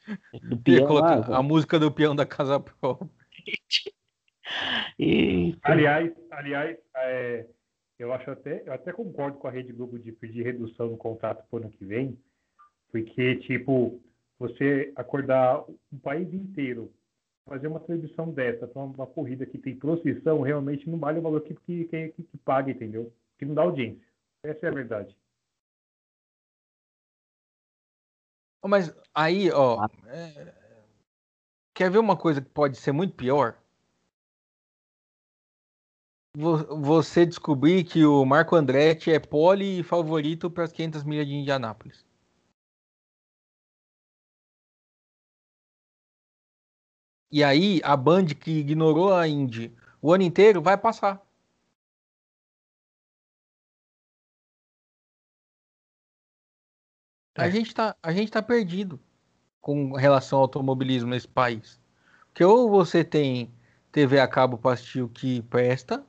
[0.43, 2.99] do peão lá, A música do peão da Casa Pro.
[4.99, 5.57] e...
[5.63, 7.47] Aliás, aliás é,
[7.99, 11.45] eu acho até, eu até concordo com a Rede Globo de pedir redução no contrato
[11.49, 12.19] para o ano que vem,
[12.91, 14.03] porque, tipo,
[14.39, 16.93] você acordar um país inteiro
[17.47, 21.43] fazer uma transmissão dessa uma, uma, corrida que tem procissão realmente não vale o valor
[21.43, 23.13] que, que, que, que paga, entendeu?
[23.39, 24.07] Que não dá audiência.
[24.43, 25.17] Essa é a verdade.
[28.65, 30.55] Mas aí, ó, é...
[31.75, 33.61] quer ver uma coisa que pode ser muito pior?
[36.35, 42.07] Você descobrir que o Marco Andretti é pole favorito para as 500 milhas de Indianápolis.
[47.33, 51.25] E aí a Band que ignorou a Indy o ano inteiro vai passar.
[57.37, 57.43] É.
[57.43, 59.01] A gente tá, a gente tá perdido
[59.61, 61.81] com relação ao automobilismo nesse país.
[62.27, 63.55] Porque ou você tem
[63.93, 66.05] TV a cabo para assistir o que presta,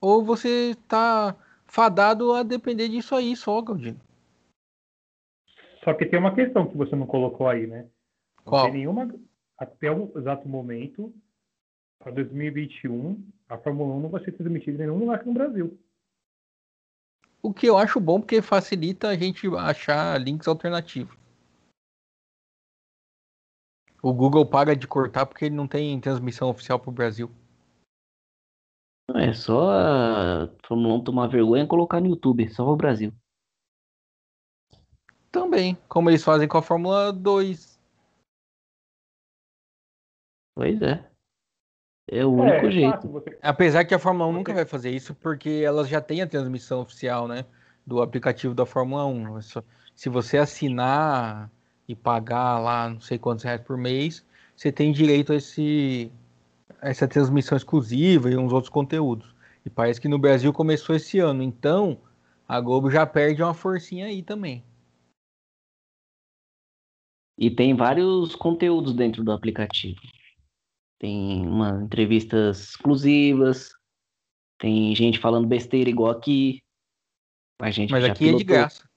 [0.00, 4.00] ou você tá fadado a depender disso aí só, Galdino.
[5.84, 7.82] Só que tem uma questão que você não colocou aí, né?
[8.38, 8.64] Não Qual?
[8.64, 9.14] tem nenhuma,
[9.58, 11.14] até o exato momento,
[11.98, 15.78] para 2021, a Fórmula 1 não vai ser transmitida em nenhum lugar aqui no Brasil.
[17.42, 21.16] O que eu acho bom porque facilita a gente achar links alternativos.
[24.02, 27.30] O Google paga de cortar porque ele não tem transmissão oficial para o Brasil.
[29.14, 33.12] É só a Fórmula 1 tomar vergonha e colocar no YouTube, só o Brasil.
[35.30, 37.75] Também, como eles fazem com a Fórmula 2.
[40.56, 41.04] Pois é.
[42.08, 43.08] É o único é, jeito.
[43.08, 46.26] você- Apesar que a Fórmula 1 nunca vai fazer isso porque elas já têm a
[46.26, 47.44] transmissão oficial, né?
[47.86, 49.38] Do aplicativo da Fórmula 1.
[49.38, 49.62] É só-
[49.94, 51.50] Se você assinar
[51.86, 54.24] e pagar lá não sei quantos reais por mês,
[54.56, 56.10] você tem direito a esse,
[56.80, 59.34] a essa transmissão exclusiva e uns outros conteúdos.
[59.64, 61.42] E parece que no Brasil começou esse ano.
[61.42, 61.98] Então,
[62.48, 64.62] a Globo já perde uma forcinha aí também.
[67.38, 70.00] E tem vários conteúdos dentro do aplicativo.
[70.98, 73.70] Tem umas entrevistas exclusivas,
[74.58, 76.62] tem gente falando besteira igual aqui.
[77.60, 78.46] A gente Mas aqui é de pilotou.
[78.46, 78.88] graça.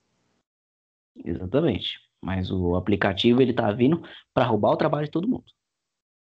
[1.24, 2.00] Exatamente.
[2.22, 4.02] Mas o aplicativo ele tá vindo
[4.34, 5.46] para roubar o trabalho de todo mundo.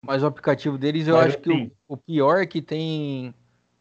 [0.03, 3.33] Mas o aplicativo deles, eu Mas acho que assim- o, o pior é que tem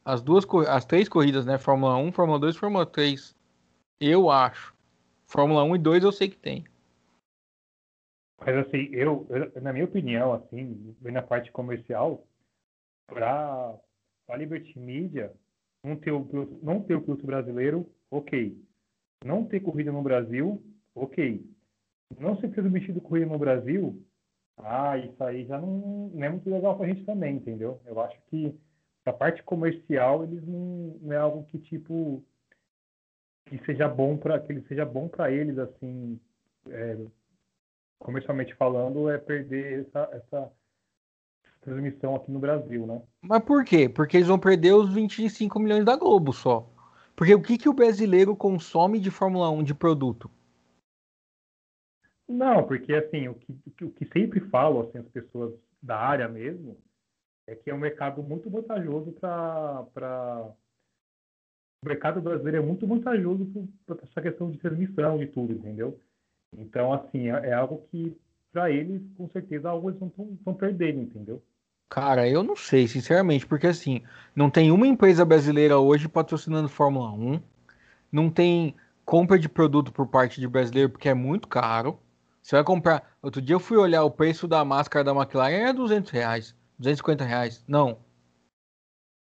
[0.05, 1.59] as duas, as três corridas, né?
[1.59, 3.35] Fórmula 1, Fórmula 2 e Fórmula 3.
[4.01, 4.75] Eu acho.
[5.27, 6.65] Fórmula 1 e 2 eu sei que tem.
[8.39, 12.27] Mas assim, eu, eu- na minha opinião, assim, vendo a parte comercial,
[13.07, 13.79] para
[14.29, 15.33] a Liberty Media
[15.85, 18.59] não ter, o, não ter o piloto brasileiro, ok.
[19.25, 20.63] Não ter corrida no Brasil,
[20.95, 21.45] ok.
[22.19, 24.05] Não ser transmitido corrida no Brasil,
[24.59, 27.81] ah, isso aí já não, não é muito legal pra gente também, entendeu?
[27.87, 28.55] Eu acho que
[29.07, 32.25] a parte comercial, eles não, não é algo que, tipo,
[33.47, 36.21] que seja bom para que ele seja bom para eles, assim,
[36.69, 36.97] é,
[37.99, 40.53] comercialmente falando, é perder essa, essa
[41.63, 43.03] transmissão aqui no Brasil, né?
[43.21, 43.89] Mas por quê?
[43.89, 46.71] Porque eles vão perder os 25 milhões da Globo só.
[47.17, 50.31] Porque o que, que o brasileiro consome de Fórmula 1 de produto?
[52.29, 56.77] Não, porque assim, o que, o que- sempre falam assim, as pessoas da área mesmo
[57.47, 59.87] é que é um mercado muito vantajoso para.
[61.83, 63.47] O mercado brasileiro é muito vantajoso
[63.87, 66.01] para essa questão de transmissão de tudo, entendeu?
[66.59, 68.17] Então, assim, é, é algo que,
[68.53, 71.43] para eles, com certeza, algo eles não estão perdendo, entendeu?
[71.89, 74.03] Cara, eu não sei, sinceramente, porque assim,
[74.35, 77.41] não tem uma empresa brasileira hoje patrocinando Fórmula 1,
[78.11, 82.01] não tem compra de produto por parte de brasileiro porque é muito caro.
[82.43, 83.17] Você vai comprar.
[83.23, 87.25] Outro dia eu fui olhar o preço da máscara da McLaren é 200 reais, 250
[87.25, 87.65] reais.
[87.67, 87.99] Não.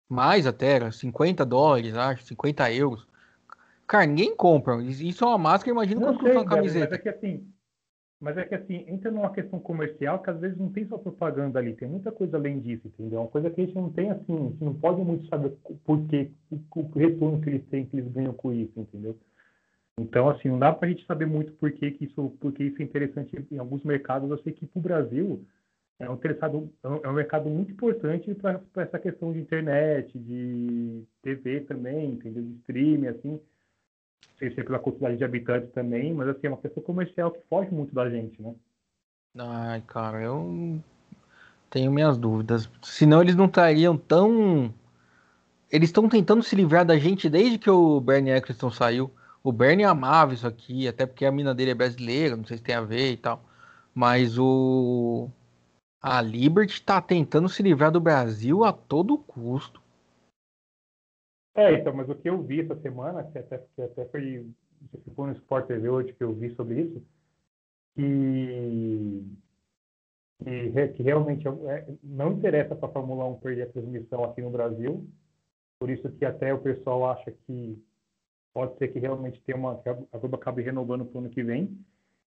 [0.07, 3.07] Mais até, era 50 dólares, acho, 50 euros.
[3.89, 4.75] Cara, ninguém compra.
[4.83, 6.95] Isso é uma máscara, imagina Não quanto sei, uma Gabi, mas camiseta.
[6.95, 7.51] é que assim,
[8.21, 11.57] mas é que assim, entra numa questão comercial que às vezes não tem só propaganda
[11.57, 13.17] ali, tem muita coisa além disso, entendeu?
[13.17, 15.57] É uma coisa que a gente não tem assim, a gente não pode muito saber
[15.65, 19.17] o porquê, o, o retorno que eles têm, que eles ganham com isso, entendeu?
[19.99, 22.85] Então, assim, não dá pra gente saber muito por que, que isso, porque isso é
[22.85, 24.29] interessante em alguns mercados.
[24.29, 25.43] Eu sei que pro Brasil
[25.97, 31.03] é um, interessado, é um- é mercado muito importante para essa questão de internet, de
[31.23, 32.43] TV também, entendeu?
[32.43, 33.41] De streaming, assim
[34.39, 37.41] sei se é pela quantidade de habitantes também, mas assim, é uma questão comercial que
[37.49, 38.55] foge muito da gente, né?
[39.37, 40.81] Ai, cara, eu
[41.69, 42.69] tenho minhas dúvidas.
[42.81, 44.73] Senão eles não estariam tão.
[45.71, 49.11] Eles estão tentando se livrar da gente desde que o Bernie Eccleston saiu.
[49.43, 52.63] O Bernie amava isso aqui, até porque a mina dele é brasileira, não sei se
[52.63, 53.43] tem a ver e tal.
[53.93, 55.29] Mas o.
[56.01, 59.78] A Liberty tá tentando se livrar do Brasil a todo custo.
[61.55, 64.45] É, então, mas o que eu vi essa semana, que até, que até foi,
[65.03, 67.03] se foi no Sport TV hoje que eu vi sobre isso,
[67.95, 69.23] que,
[70.43, 74.49] que, que realmente é- não interessa para a Fórmula 1 perder a transmissão aqui no
[74.49, 75.05] Brasil,
[75.79, 77.83] por isso que até o pessoal acha que
[78.53, 81.43] pode ser que realmente tenha uma, que a Globo acabe renovando para o ano que
[81.43, 81.77] vem.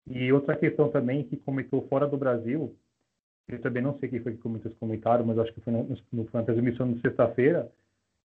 [0.07, 2.75] E outra questão também que comentou fora do Brasil,
[3.47, 6.43] eu também não sei quem foi que comentou esse comentário, mas acho que foi na
[6.43, 7.71] transmissão de sexta-feira,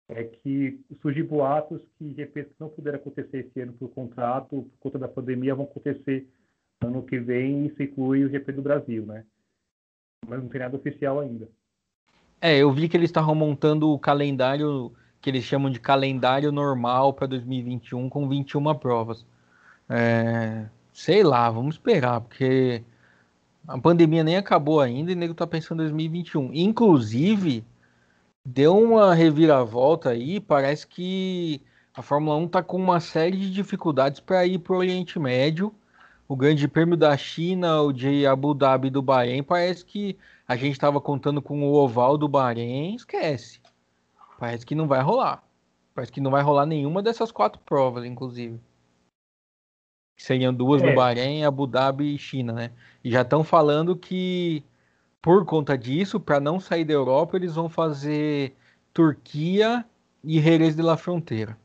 [0.10, 5.00] é que surgiu boatos que que não puderam acontecer esse ano por contrato, por conta
[5.00, 6.28] da pandemia, vão acontecer
[6.82, 9.26] ano que vem, e isso inclui o GP do Brasil, né?
[10.28, 11.50] Mas não tem nada oficial ainda.
[12.41, 14.91] É, eu vi que eles estavam montando o calendário
[15.22, 19.26] que eles chamam de calendário normal para 2021 com 21 provas.
[19.89, 22.84] É, sei lá, vamos esperar, porque
[23.68, 26.54] a pandemia nem acabou ainda e o nego tá pensando em 2021.
[26.54, 27.65] Inclusive,
[28.45, 31.62] deu uma reviravolta aí, parece que
[31.93, 35.73] a Fórmula 1 tá com uma série de dificuldades para ir para o Oriente Médio.
[36.27, 40.73] O Grande Prêmio da China, o de Abu Dhabi do Bahrein, parece que a gente
[40.73, 43.60] estava contando com o oval do Bahrein, esquece.
[44.39, 45.43] Parece que não vai rolar.
[45.93, 48.60] Parece que não vai rolar nenhuma dessas quatro provas, inclusive.
[50.17, 50.89] Seriam duas É.
[50.89, 52.71] no Bahrein, Abu Dhabi e China, né?
[53.03, 54.63] E já estão falando que,
[55.25, 58.53] por conta disso, para não sair da Europa, eles vão fazer
[58.93, 59.83] Turquia
[60.23, 61.57] e Jerez de la Fronteira.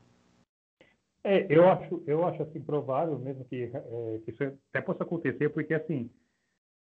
[1.23, 5.49] É, eu acho, eu acho assim provável mesmo que, é, que isso até possa acontecer,
[5.49, 6.09] porque assim,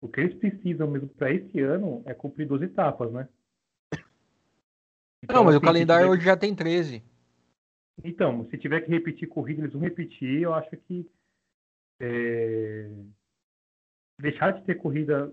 [0.00, 3.28] o que eles precisam mesmo para esse ano é cumprir 12 etapas, né?
[5.30, 7.04] Não, mas o assim, se calendário tiver- hoje já tem 13.
[8.02, 10.40] Então, se tiver que repetir corrida, eles vão repetir.
[10.40, 11.06] Eu acho que
[12.00, 12.88] é,
[14.18, 15.30] deixar de ter corrida,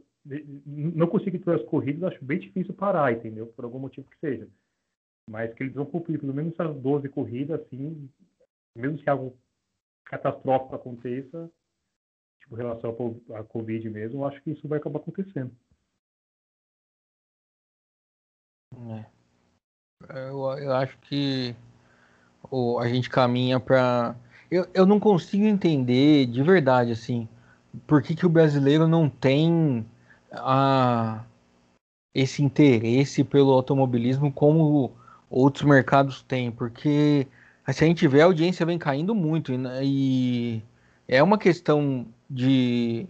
[0.66, 3.48] não conseguir todas as corridas, acho bem difícil parar, entendeu?
[3.48, 4.48] Por algum motivo que seja.
[5.30, 8.10] Mas que eles vão cumprir pelo menos essas 12 corridas, assim,
[8.76, 9.38] mesmo se algo
[10.06, 11.50] catastrófico aconteça,
[12.42, 12.96] tipo, em relação
[13.36, 15.52] à Covid mesmo, acho que isso vai acabar acontecendo.
[18.74, 19.06] É.
[20.10, 21.56] Eu, eu acho que
[22.80, 24.16] a gente caminha para.
[24.50, 27.28] Eu, eu não consigo entender de verdade, assim,
[27.86, 29.86] por que, que o brasileiro não tem
[30.32, 31.24] a,
[32.14, 34.92] esse interesse pelo automobilismo como
[35.30, 36.52] outros mercados têm.
[36.52, 37.28] Porque
[37.72, 39.52] se a gente vê, a audiência vem caindo muito.
[39.54, 40.64] E, e
[41.08, 43.08] é uma questão de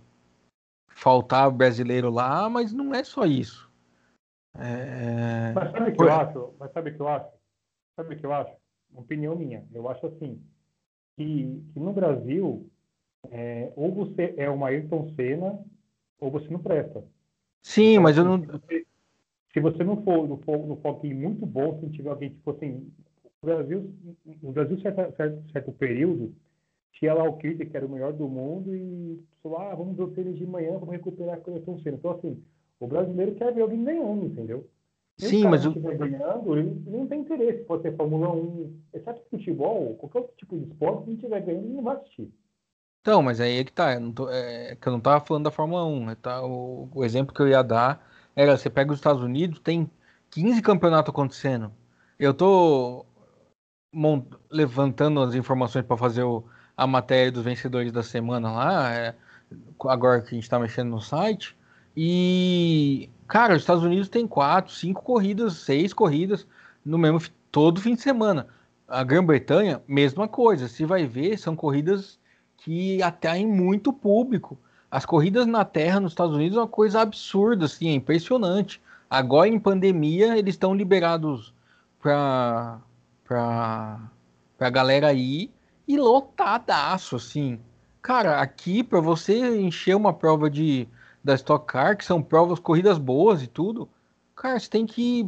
[0.89, 3.69] faltar brasileiro lá, mas não é só isso.
[4.55, 5.53] É...
[5.53, 6.53] Mas sabe o que eu acho?
[6.59, 7.29] Mas sabe o que eu acho?
[7.95, 8.53] Sabe o que eu acho?
[8.91, 9.65] Uma opinião minha.
[9.73, 10.41] Eu acho assim,
[11.15, 12.69] que, que no Brasil,
[13.29, 15.59] é, ou você é uma Ayrton Senna,
[16.19, 17.03] ou você não presta.
[17.61, 18.39] Sim, Então, mas eu não.
[18.39, 18.85] Se você,
[19.53, 22.91] se você não for no for, no foco muito bom, se tiver alguém, tipo assim,
[23.41, 23.93] o Brasil,
[24.41, 26.33] no Brasil, certo, certo, certo período,
[26.93, 30.03] tinha lá o Kirk, que era o melhor do mundo, e falou, ah, vamos ver
[30.03, 31.97] o tênis de manhã, vamos recuperar a Ayrton Senna.
[31.97, 32.43] Então, assim,
[32.79, 34.67] o brasileiro quer ver alguém ganhando, entendeu?
[35.17, 37.63] Sim, o mas o- estiver ganhando, ele ele não tem interesse.
[37.65, 41.65] Pode ser Fórmula 1, exceto futebol, qualquer outro tipo de esporte, se não estiver ganhando,
[41.65, 42.31] ele não vai assistir.
[43.07, 43.93] Então, mas aí é que tá.
[43.93, 46.05] Eu tô, é, que eu não tava falando da Fórmula 1.
[46.07, 46.41] né, Tá?
[46.45, 49.89] O, o exemplo que eu ia dar era: você pega os Estados Unidos, tem
[50.29, 51.71] 15 campeonatos acontecendo.
[52.19, 53.05] Eu tô
[53.93, 56.43] mon- levantando as informações para fazer o-
[56.77, 59.15] a matéria dos vencedores da semana lá, é,
[59.87, 61.55] agora que a gente tá mexendo no site.
[61.95, 66.47] E, cara, os Estados Unidos tem quatro, cinco corridas, seis corridas
[66.85, 68.47] no mesmo todo fim de semana.
[68.87, 70.67] A Grã-Bretanha, mesma coisa.
[70.67, 72.19] Se vai ver, são corridas
[72.57, 74.57] que atraem muito público.
[74.89, 78.81] As corridas na terra nos Estados Unidos é uma coisa absurda, assim, é impressionante.
[79.09, 81.53] Agora em pandemia eles estão liberados
[81.99, 82.79] para
[83.25, 83.99] para
[84.57, 85.51] para galera ir
[85.87, 87.59] e lotadaço, assim.
[88.01, 90.87] Cara, aqui para você encher uma prova de
[91.23, 93.89] da Stock Car, que são provas corridas boas e tudo,
[94.35, 95.25] cara, você tem que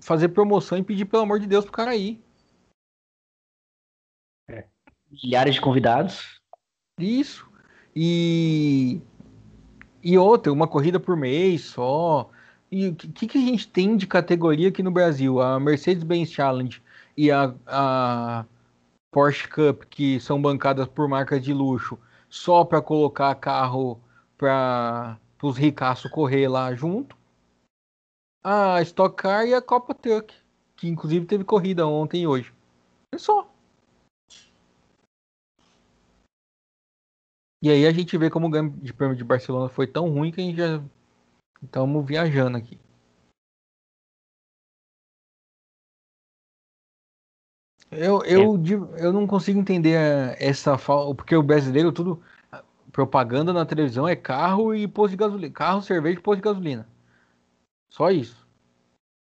[0.00, 2.22] fazer promoção e pedir pelo amor de Deus pro cara ir.
[5.10, 6.35] Milhares de convidados.
[6.98, 7.46] Isso.
[7.94, 9.00] E
[10.08, 12.30] e outra, uma corrida por mês só.
[12.70, 15.40] E o que, que a gente tem de categoria aqui no Brasil?
[15.40, 16.80] A Mercedes-Benz Challenge
[17.16, 18.44] e a, a
[19.10, 24.00] Porsche Cup, que são bancadas por marcas de luxo, só para colocar carro
[24.38, 27.16] para os ricaços correr lá junto.
[28.44, 30.32] A Stock Car e a Copa Truck,
[30.76, 32.52] que inclusive teve corrida ontem e hoje.
[33.12, 33.45] É só.
[37.62, 40.30] E aí a gente vê como o Grande de Prêmio de Barcelona foi tão ruim
[40.32, 40.82] que a gente já
[41.62, 42.78] estamos viajando aqui.
[47.90, 52.22] Eu, eu, de- eu não consigo entender eh, essa falta, porque o brasileiro tudo
[52.92, 56.88] propaganda na televisão é carro e posto de gasolina, carro, cerveja e posto de gasolina.
[57.88, 58.46] Só isso.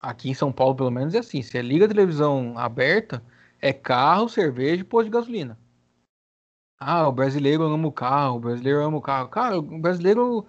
[0.00, 1.42] Aqui em São Paulo, pelo menos, é assim.
[1.42, 3.22] Você liga a televisão aberta,
[3.60, 5.58] é carro, cerveja e posto de gasolina.
[6.78, 9.28] Ah, o brasileiro ama o carro, o brasileiro ama o carro.
[9.28, 10.46] Cara, o brasileiro,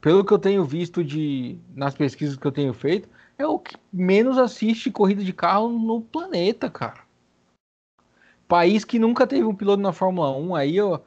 [0.00, 3.76] pelo que eu tenho visto de nas pesquisas que eu tenho feito, é o que
[3.92, 7.04] menos assiste corrida de carro no planeta, cara.
[8.48, 11.00] País que nunca teve um piloto na Fórmula 1, aí ó,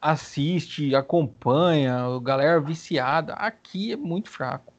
[0.00, 3.34] assiste, acompanha, a galera viciada.
[3.34, 4.72] Aqui é muito fraco.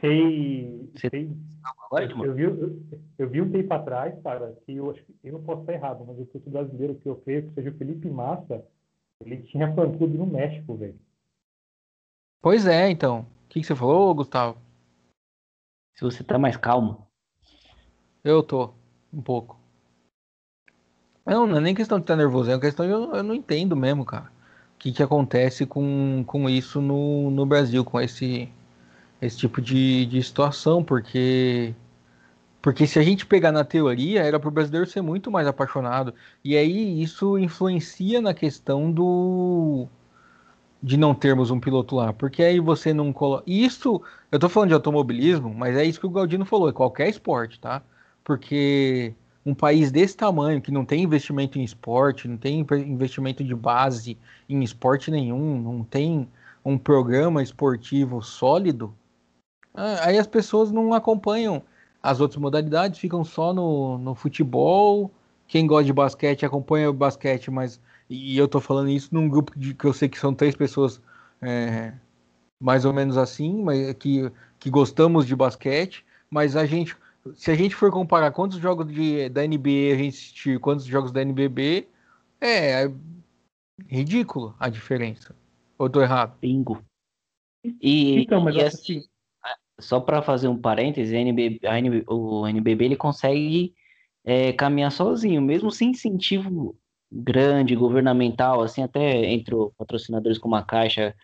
[0.00, 1.36] Tem, Você- tem?
[2.24, 2.82] Eu vi, eu,
[3.18, 6.04] eu vi um tempo atrás, cara, que eu acho que eu não posso estar errado,
[6.06, 8.64] mas o piloto brasileiro que eu creio que seja o Felipe Massa,
[9.24, 10.98] ele tinha fã-clube no México, velho.
[12.40, 13.20] Pois é, então.
[13.20, 14.58] O que, que você falou, Gustavo?
[15.96, 17.08] Se você tá mais calmo.
[18.22, 18.72] Eu tô,
[19.12, 19.58] um pouco.
[21.26, 23.34] Não, não é nem questão de estar nervoso, é uma questão de eu, eu não
[23.34, 24.30] entendo mesmo, cara.
[24.74, 28.48] O que, que acontece com, com isso no, no Brasil, com esse,
[29.20, 31.74] esse tipo de, de situação, porque
[32.60, 36.14] Porque se a gente pegar na teoria, era para o brasileiro ser muito mais apaixonado.
[36.44, 39.88] E aí isso influencia na questão do
[40.82, 43.44] de não termos um piloto lá, porque aí você não coloca.
[43.46, 44.00] Isso,
[44.30, 47.58] eu tô falando de automobilismo, mas é isso que o Galdino falou, é qualquer esporte,
[47.60, 47.82] tá?
[48.24, 49.14] Porque
[49.44, 54.18] um país desse tamanho, que não tem investimento em esporte, não tem investimento de base
[54.48, 56.28] em esporte nenhum, não tem
[56.64, 58.94] um programa esportivo sólido,
[60.02, 61.62] aí as pessoas não acompanham
[62.02, 65.10] as outras modalidades, ficam só no, no futebol.
[65.46, 69.58] Quem gosta de basquete acompanha o basquete, mas e eu tô falando isso num grupo
[69.58, 71.00] de, que eu sei que são três pessoas
[71.42, 71.92] é,
[72.60, 76.96] mais ou menos assim, mas que, que gostamos de basquete, mas a gente,
[77.34, 81.12] se a gente for comparar quantos jogos de, da NBA a gente assistiu, quantos jogos
[81.12, 81.86] da NBB,
[82.40, 82.92] é, é
[83.86, 85.34] ridículo a diferença.
[85.78, 86.36] Ou tô errado?
[86.40, 86.82] Bingo.
[87.80, 89.08] E, então, mas e assim, assim,
[89.80, 93.74] só para fazer um parêntese, a a o NBB ele consegue
[94.24, 96.76] é, caminhar sozinho, mesmo sem incentivo
[97.10, 101.14] grande, governamental, assim, até entrou patrocinadores como a Caixa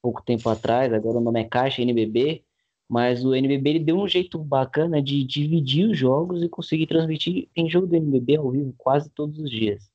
[0.00, 2.44] pouco tempo atrás, agora o nome é Caixa NBB,
[2.88, 7.48] mas o NBB ele deu um jeito bacana de dividir os jogos e conseguir transmitir
[7.56, 9.90] em jogo do NBB ao vivo quase todos os dias.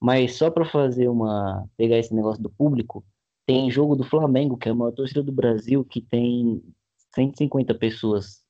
[0.00, 3.04] Mas só para fazer uma pegar esse negócio do público,
[3.46, 6.62] tem jogo do Flamengo, que é a maior torcida do Brasil, que tem
[7.14, 8.42] 150 pessoas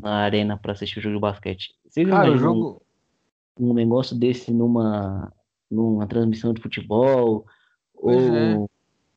[0.00, 1.74] na arena para assistir o jogo de basquete.
[1.88, 2.82] Vocês Cara, o jogo
[3.58, 5.32] um negócio desse numa
[5.70, 7.44] numa transmissão de futebol,
[7.94, 8.66] pois ou é.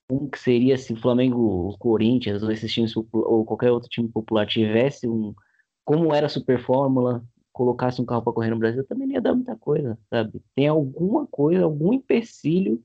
[0.09, 4.09] um que seria se o Flamengo, o Corinthians, ou esses times, ou qualquer outro time
[4.09, 5.33] popular tivesse um,
[5.85, 7.23] como era a Super Fórmula,
[7.53, 10.41] colocasse um carro para correr no Brasil, também ia dar muita coisa, sabe?
[10.53, 12.83] Tem alguma coisa, algum empecilho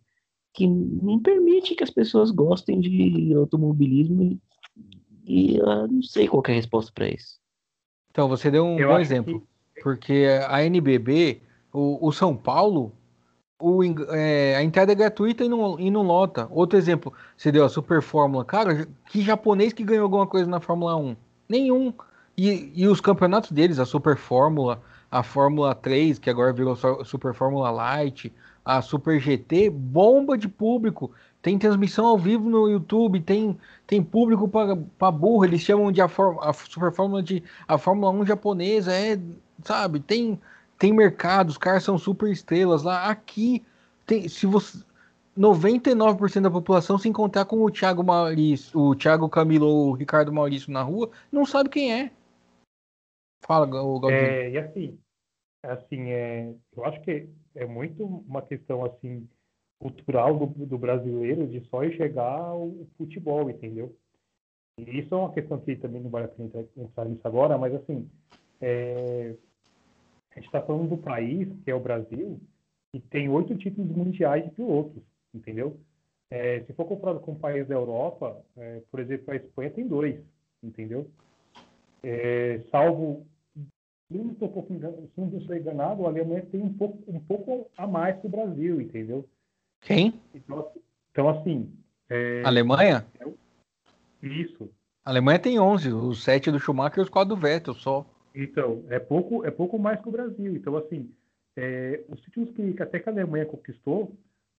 [0.52, 4.40] que não permite que as pessoas gostem de automobilismo e,
[5.26, 7.38] e eu não sei qual é a resposta para isso.
[8.10, 9.42] Então, você deu um eu bom exemplo,
[9.74, 9.82] que...
[9.82, 11.40] porque a NBB,
[11.72, 12.92] o, o São Paulo,
[13.58, 13.82] o,
[14.14, 16.46] é, a entrada é gratuita e não, e não lota.
[16.50, 18.44] Outro exemplo, você deu a Super Fórmula.
[18.44, 21.16] Cara, que japonês que ganhou alguma coisa na Fórmula 1?
[21.48, 21.92] Nenhum.
[22.36, 27.34] E, e os campeonatos deles, a Super Fórmula, a Fórmula 3, que agora virou Super
[27.34, 28.32] Fórmula Light,
[28.64, 31.10] a Super GT, bomba de público.
[31.46, 36.06] Tem transmissão ao vivo no YouTube, tem, tem público para burro, eles chamam de a,
[36.06, 39.16] a Super Fórmula de a Fórmula 1 japonesa, é,
[39.62, 40.00] sabe?
[40.00, 40.40] Tem
[40.76, 43.08] tem mercado, os caras são super estrelas lá.
[43.08, 43.64] Aqui
[44.04, 44.84] tem, se você
[45.38, 50.32] 99% da população se encontrar com o Thiago Maurício, o Thiago Camilo ou o Ricardo
[50.32, 52.10] Maurício na rua, não sabe quem é.
[53.46, 54.10] Fala, Galdinho.
[54.10, 54.98] É, e assim,
[55.62, 59.28] assim, é, eu acho que é muito uma questão assim
[59.78, 63.94] cultural do, do brasileiro de só enxergar o futebol, entendeu?
[64.78, 67.74] E isso é uma questão que também não vale a pena entrar nisso agora, mas
[67.74, 68.08] assim,
[68.60, 69.34] é,
[70.32, 72.40] a gente está falando do país, que é o Brasil,
[72.92, 75.02] que tem oito títulos mundiais de pilotos,
[75.34, 75.78] entendeu?
[76.30, 79.86] É, se for comparado com o país da Europa, é, por exemplo, a Espanha tem
[79.86, 80.20] dois,
[80.62, 81.10] entendeu?
[82.02, 83.26] É, salvo,
[84.08, 88.30] se não estou enganado, a Alemanha tem um pouco, um pouco a mais que o
[88.30, 89.26] Brasil, entendeu?
[89.86, 90.20] Quem?
[90.34, 90.72] Então,
[91.12, 91.72] então assim...
[92.10, 93.06] É, Alemanha?
[94.22, 94.68] Isso.
[95.04, 98.04] A Alemanha tem 11, os 7 do Schumacher e os 4 do Vettel só.
[98.34, 100.56] Então, é pouco, é pouco mais que o Brasil.
[100.56, 101.10] Então, assim,
[101.56, 104.12] é, os títulos que até que a Alemanha conquistou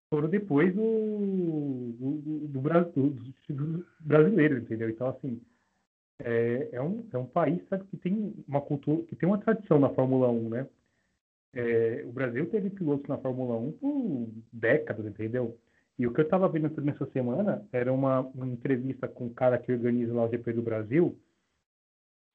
[0.10, 3.14] foram depois do, do, do, do,
[3.50, 4.90] do brasileiro, entendeu?
[4.90, 5.42] Então, assim,
[6.20, 9.78] é, é, um, é um país sabe, que tem uma cultura, que tem uma tradição
[9.78, 10.68] na Fórmula 1, né?
[11.58, 15.58] É, o Brasil teve pilotos na Fórmula 1 por décadas, entendeu?
[15.97, 19.58] E o que eu estava vendo nessa semana era uma, uma entrevista com o cara
[19.58, 21.18] que organiza lá o GP do Brasil,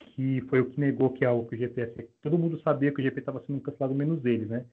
[0.00, 3.20] que foi o que negou que, que o GP todo mundo sabia que o GP
[3.20, 4.66] estava sendo cancelado menos eles, né?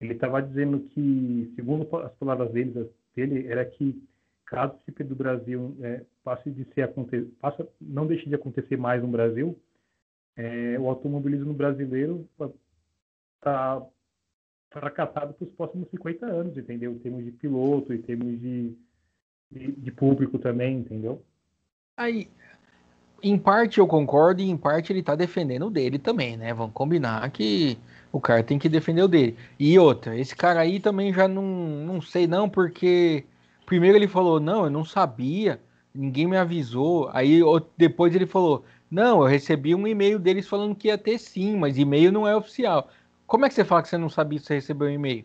[0.00, 4.02] Ele estava dizendo que, segundo as palavras dele, dele era que
[4.46, 6.92] caso o GP do Brasil é, passe de ser
[7.40, 9.56] passa, não deixe de acontecer mais no Brasil,
[10.36, 12.28] é, o automobilismo brasileiro
[13.46, 13.82] está
[14.70, 16.92] fracassado para os próximos 50 anos, entendeu?
[16.92, 18.76] Em termos de piloto, em termos de,
[19.50, 21.22] de, de público também, entendeu?
[21.96, 22.28] Aí,
[23.22, 26.52] em parte eu concordo e em parte ele tá defendendo o dele também, né?
[26.52, 27.78] Vamos combinar que
[28.12, 29.36] o cara tem que defender o dele.
[29.58, 33.24] E outra, esse cara aí também já não, não sei não, porque
[33.64, 35.60] primeiro ele falou, não, eu não sabia,
[35.94, 37.08] ninguém me avisou.
[37.12, 37.40] Aí
[37.78, 41.78] depois ele falou, não, eu recebi um e-mail deles falando que ia ter sim, mas
[41.78, 42.90] e-mail não é oficial.
[43.26, 45.24] Como é que você fala que você não sabia se você recebeu um e-mail?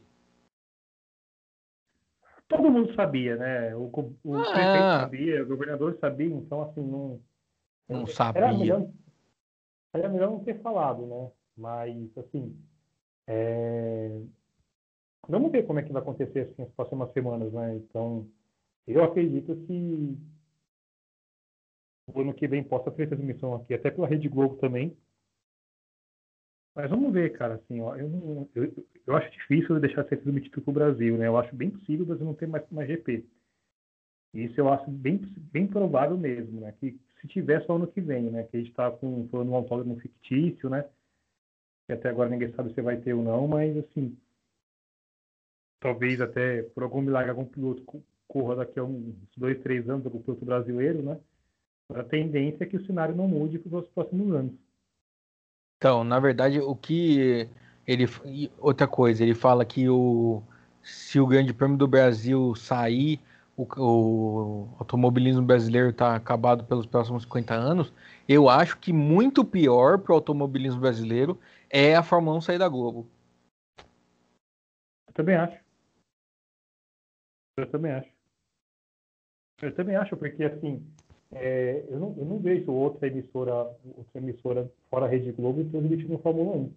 [2.47, 3.75] Todo mundo sabia, né?
[3.75, 3.89] O,
[4.23, 4.43] o ah.
[4.43, 7.21] prefeito sabia, o governador sabia, então assim, não
[7.87, 8.41] não sabia.
[8.41, 8.89] Era melhor,
[9.93, 11.31] era melhor não ter falado, né?
[11.57, 12.57] Mas, assim,
[13.27, 14.09] é...
[15.27, 17.75] vamos ver como é que vai acontecer assim, as próximas semanas, né?
[17.75, 18.27] Então,
[18.87, 20.17] eu acredito que
[22.07, 24.97] o ano que vem possa ter transmissão aqui, até pela Rede Globo também.
[26.73, 28.73] Mas vamos ver, cara, assim, ó, eu, não, eu,
[29.05, 31.27] eu acho difícil deixar de ser transmitido para o Brasil, né?
[31.27, 33.25] Eu acho bem possível o Brasil não ter mais, mais GP.
[34.33, 35.17] Isso eu acho bem,
[35.51, 36.73] bem provável mesmo, né?
[36.79, 38.43] Que se tiver só ano que vem, né?
[38.43, 40.85] Que a gente está falando um autódromo fictício, né?
[41.87, 44.17] Que até agora ninguém sabe se vai ter ou não, mas assim,
[45.81, 47.83] talvez até por algum milagre algum piloto
[48.27, 51.19] corra daqui a uns dois, três anos algum piloto brasileiro, né?
[51.89, 54.53] A tendência é que o cenário não mude para os próximos anos.
[55.81, 57.49] Então, na verdade, o que
[57.87, 58.05] ele
[58.59, 60.43] outra coisa, ele fala que o
[60.83, 63.19] se o Grande Prêmio do Brasil sair,
[63.57, 67.91] o, o automobilismo brasileiro está acabado pelos próximos 50 anos.
[68.29, 72.69] Eu acho que muito pior para o automobilismo brasileiro é a Fórmula 1 sair da
[72.69, 73.09] Globo.
[75.07, 75.57] Eu também acho.
[77.57, 78.09] Eu também acho.
[79.63, 80.85] Eu também acho, porque assim,
[81.33, 86.17] é, eu, não, eu não vejo outra emissora, outra emissora fora a Rede Globo transmitindo
[86.19, 86.73] Fórmula 1.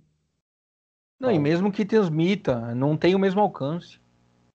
[1.20, 4.00] Não, e mesmo que transmita, não tem o mesmo alcance.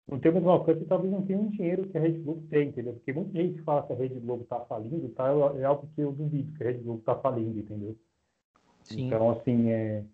[0.08, 2.42] Não tem o mesmo alcance e talvez não tenha um dinheiro que a Rede Globo
[2.48, 2.92] tem, entendeu?
[2.94, 5.28] Porque muita gente fala que a Rede Globo está falindo, tá?
[5.58, 7.96] É algo que eu duvido que a Rede Globo está falindo, entendeu?
[8.84, 9.06] Sim.
[9.06, 10.04] Então, assim, é...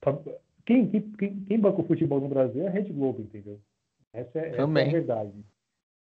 [0.00, 0.18] Tá,
[0.64, 3.60] quem, quem, quem banca o futebol no Brasil é a Rede Globo, entendeu?
[4.12, 5.32] Essa é, essa é a verdade.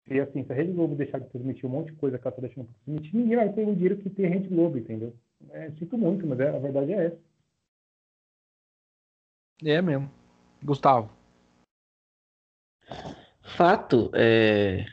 [0.10, 2.36] E assim, se a Rede Globo deixar de transmitir um monte de coisa que ela
[2.36, 5.16] está deixando para transmitir, ninguém vai ter o dinheiro que tem a Rede Globo, entendeu?
[5.50, 7.20] É, sinto muito, mas é, a verdade é essa.
[9.64, 10.12] É mesmo.
[10.62, 11.10] Gustavo.
[13.42, 14.86] Fato, é...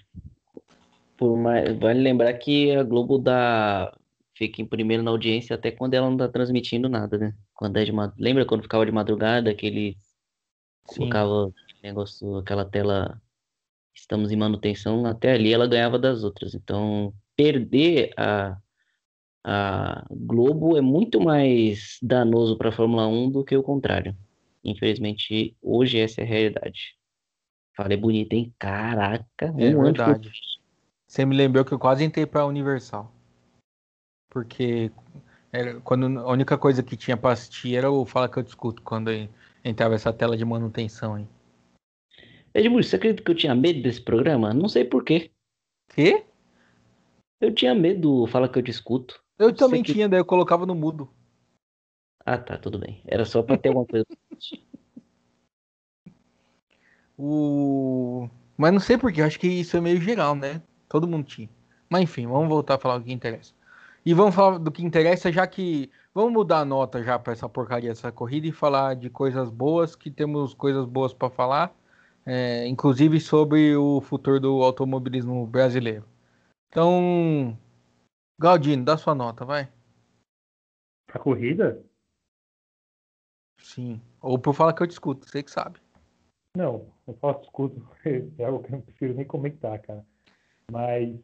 [1.16, 1.76] Por mais...
[1.78, 3.96] vale lembrar que a Globo dá...
[4.34, 7.34] fica em primeiro na audiência até quando ela não está transmitindo nada, né?
[7.54, 8.12] Quando é de mad...
[8.16, 9.96] Lembra quando ficava de madrugada, aquele
[10.86, 11.52] colocava
[11.82, 13.20] negócio, aquela tela
[13.94, 16.54] estamos em manutenção, até ali ela ganhava das outras.
[16.54, 18.56] Então, perder a,
[19.44, 24.16] a Globo é muito mais danoso para a Fórmula 1 do que o contrário.
[24.64, 26.96] Infelizmente, hoje essa é a realidade.
[27.76, 28.54] Falei bonito, hein?
[28.58, 30.30] Caraca, é um verdade.
[31.06, 33.12] Você me lembrou que eu quase entrei para a Universal.
[34.28, 34.92] Porque
[35.52, 38.82] era, quando a única coisa que tinha para assistir era o Fala que eu discuto
[38.82, 39.10] quando
[39.64, 41.26] entrava essa tela de manutenção aí.
[42.52, 44.52] Edmundo, você acredita que eu tinha medo desse programa?
[44.52, 45.30] Não sei porquê.
[45.94, 46.24] Quê?
[47.40, 49.22] Eu tinha medo, fala que eu te escuto.
[49.38, 49.92] Eu também que...
[49.92, 51.08] tinha, daí eu colocava no mudo.
[52.26, 53.00] Ah, tá, tudo bem.
[53.06, 54.04] Era só pra ter alguma coisa.
[57.16, 58.28] o...
[58.56, 60.60] Mas não sei porquê, acho que isso é meio geral, né?
[60.88, 61.48] Todo mundo tinha.
[61.88, 63.54] Mas enfim, vamos voltar a falar do que interessa.
[64.04, 65.90] E vamos falar do que interessa, já que.
[66.12, 69.94] Vamos mudar a nota já para essa porcaria dessa corrida e falar de coisas boas,
[69.94, 71.74] que temos coisas boas para falar
[72.26, 76.04] é, inclusive sobre o futuro do automobilismo brasileiro.
[76.68, 77.58] Então,
[78.38, 79.70] Galdino, dá sua nota, vai.
[81.12, 81.84] A corrida?
[83.58, 84.00] Sim.
[84.20, 85.80] Ou por falar que eu discuto, você que sabe.
[86.56, 87.88] Não, eu faço escudo,
[88.38, 90.04] é algo que eu não prefiro nem comentar, cara.
[90.70, 91.18] Mas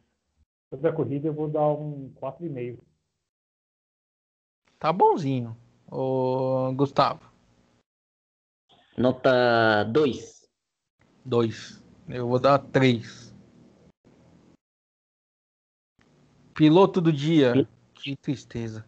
[0.69, 2.79] sobre a corrida eu vou dar um 4,5.
[4.79, 5.57] Tá bonzinho.
[5.89, 7.31] Ô, Gustavo.
[8.97, 10.36] Nota 2.
[11.27, 11.83] Dois.
[12.07, 13.35] Eu vou dar três.
[16.55, 17.67] Piloto do dia.
[17.93, 18.87] Que tristeza.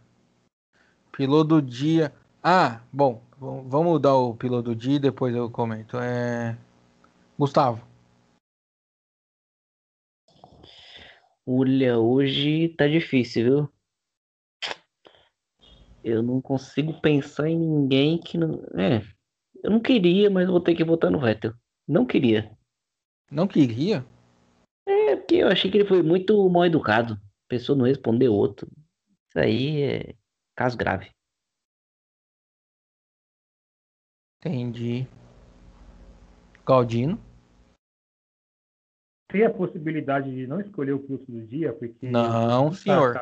[1.12, 2.14] Piloto do dia.
[2.42, 3.22] Ah, bom.
[3.38, 5.98] Vamos dar o piloto do dia e depois eu comento.
[5.98, 6.58] É...
[7.38, 7.86] Gustavo.
[11.46, 13.74] Olha, hoje tá difícil, viu?
[16.02, 18.64] Eu não consigo pensar em ninguém que não.
[18.80, 19.02] É,
[19.62, 21.54] eu não queria, mas vou ter que votar no Vettel.
[21.90, 22.56] Não queria.
[23.32, 24.06] Não queria?
[24.88, 27.16] É, porque eu achei que ele foi muito mal educado.
[27.16, 28.70] A pessoa não respondeu outro.
[29.28, 30.16] Isso aí é
[30.56, 31.10] caso grave.
[34.38, 35.08] Entendi.
[36.64, 37.20] Galdino?
[39.28, 41.74] Tem a possibilidade de não escolher o piloto do dia?
[41.74, 43.16] Porque não, senhor.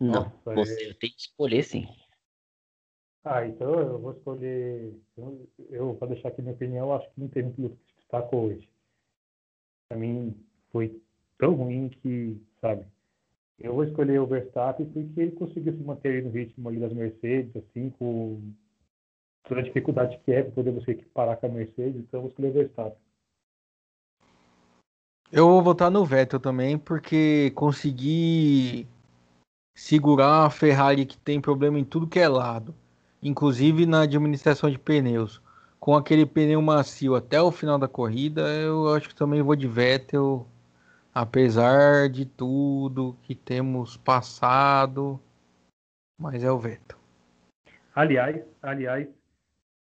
[0.00, 0.94] não, Nossa, você é...
[0.94, 1.86] tem que escolher sim.
[3.24, 4.94] Ah, então eu vou escolher.
[5.16, 7.96] Eu, eu para deixar aqui minha opinião, acho que não teve um piloto que se
[7.96, 8.68] destacou hoje.
[9.88, 10.36] Para mim
[10.70, 11.00] foi
[11.38, 12.84] tão ruim que, sabe?
[13.58, 17.56] Eu vou escolher o Verstappen porque ele conseguiu se manter no ritmo ali das Mercedes,
[17.56, 18.52] assim, com
[19.44, 22.30] toda a dificuldade que é para poder você equiparar com a Mercedes, então eu vou
[22.30, 22.98] escolher o Verstappen.
[25.32, 28.86] Eu vou votar no Vettel também, porque consegui
[29.74, 32.74] segurar a Ferrari que tem problema em tudo que é lado
[33.24, 35.40] inclusive na administração de pneus,
[35.80, 39.66] com aquele pneu macio até o final da corrida, eu acho que também vou de
[39.66, 40.46] Vettel,
[41.12, 45.18] apesar de tudo que temos passado,
[46.20, 46.98] mas é o Vettel.
[47.94, 49.08] Aliás, aliás,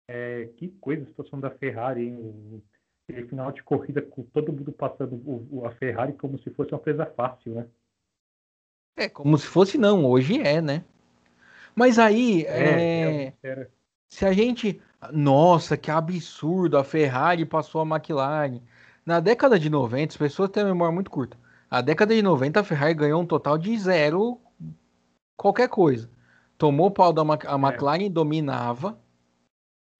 [0.08, 2.62] é, que coisa a situação da Ferrari, hein?
[3.08, 6.78] Aquele final de corrida com todo mundo passando o, a Ferrari como se fosse uma
[6.78, 7.66] presa fácil, né?
[8.96, 10.84] É, como se fosse não, hoje é, né?
[11.74, 13.68] Mas aí, é, é,
[14.08, 14.80] se a gente.
[15.10, 16.76] Nossa, que absurdo!
[16.76, 18.60] A Ferrari passou a McLaren.
[19.04, 21.36] Na década de 90, as pessoas têm a memória muito curta.
[21.70, 24.38] A década de 90, a Ferrari ganhou um total de zero
[25.36, 26.08] qualquer coisa.
[26.56, 28.08] Tomou o pau da a McLaren, é.
[28.08, 28.98] dominava.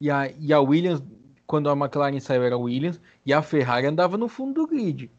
[0.01, 1.03] E a, e a Williams,
[1.47, 3.01] quando a McLaren saiu, era a Williams.
[3.25, 5.11] E a Ferrari andava no fundo do grid.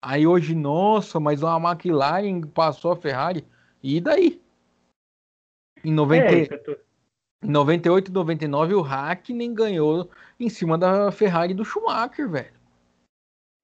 [0.00, 3.44] Aí hoje, nossa, mas a McLaren passou a Ferrari.
[3.82, 4.43] E daí?
[5.84, 6.24] Em 90...
[6.24, 6.84] É,
[7.44, 10.10] em 98 e 99, o Hackney ganhou
[10.40, 12.54] em cima da Ferrari do Schumacher, velho.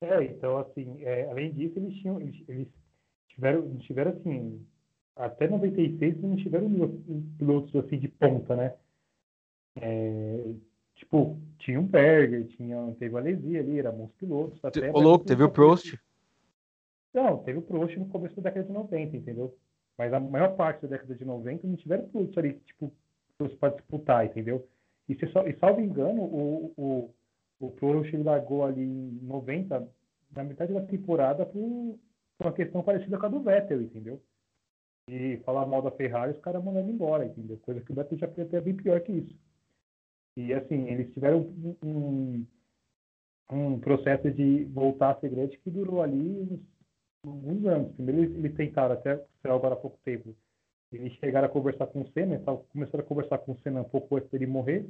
[0.02, 2.68] É, então, assim, é, além disso, eles tinham, eles, eles
[3.28, 4.66] tiveram, tiveram, assim,
[5.16, 6.70] até 96 eles não tiveram
[7.38, 8.74] pilotos, assim, de ponta, né?
[9.80, 10.44] É,
[10.96, 14.62] tipo, tinha um Berger, tinha, teve a Lesia ali, eram bons pilotos.
[14.62, 15.98] Até, o louco, teve o Prost.
[17.12, 19.56] Não, teve o Prost no começo da década de 90, entendeu?
[20.00, 22.90] Mas a maior parte da década de 90 não tiveram pilotos ali, tipo,
[23.58, 24.66] para disputar, entendeu?
[25.06, 27.14] E, se, e salvo engano, o, o,
[27.60, 29.86] o Prost largou ali em 90,
[30.34, 31.98] na metade da temporada, por,
[32.40, 34.22] uma questão parecida com a do Vettel, entendeu?
[35.06, 37.58] E falar mal da Ferrari, os caras mandando embora, entendeu?
[37.58, 39.38] Coisa que o Vettel já podia ter bem pior que isso.
[40.34, 42.46] E assim, eles tiveram um, um,
[43.50, 46.69] um processo de voltar a ser grande que durou ali uns,
[47.26, 47.92] alguns anos.
[47.94, 50.34] Primeiro eles, eles tentaram, até agora há pouco tempo,
[50.92, 52.40] eles chegaram a conversar com o Senna,
[52.72, 54.86] começaram a conversar com o Senna um pouco antes dele morrer,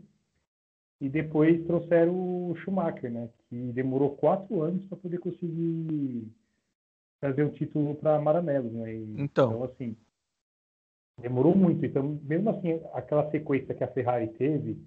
[1.01, 2.14] e depois trouxeram
[2.51, 3.28] o Schumacher, né?
[3.49, 6.28] Que demorou quatro anos para poder conseguir
[7.20, 8.95] trazer o título para Maranello, né?
[8.95, 9.51] E, então.
[9.51, 9.97] então, assim,
[11.18, 11.85] demorou muito.
[11.85, 14.78] Então, mesmo assim, aquela sequência que a Ferrari teve,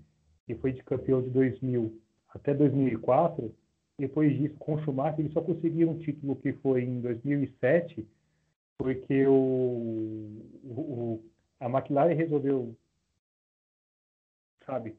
[0.45, 3.53] que foi de campeão de 2000 até 2004,
[3.97, 8.07] depois disso, com o Schumacher, eles só conseguiram um título que foi em 2007,
[8.77, 11.23] porque o, o,
[11.59, 12.75] a McLaren resolveu,
[14.65, 14.95] sabe,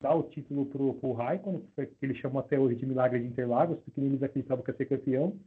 [0.00, 3.78] dar o título para o Raikkonen, que ele chama até hoje de milagre de Interlagos,
[3.80, 5.38] porque eles acreditavam que ia ser campeão,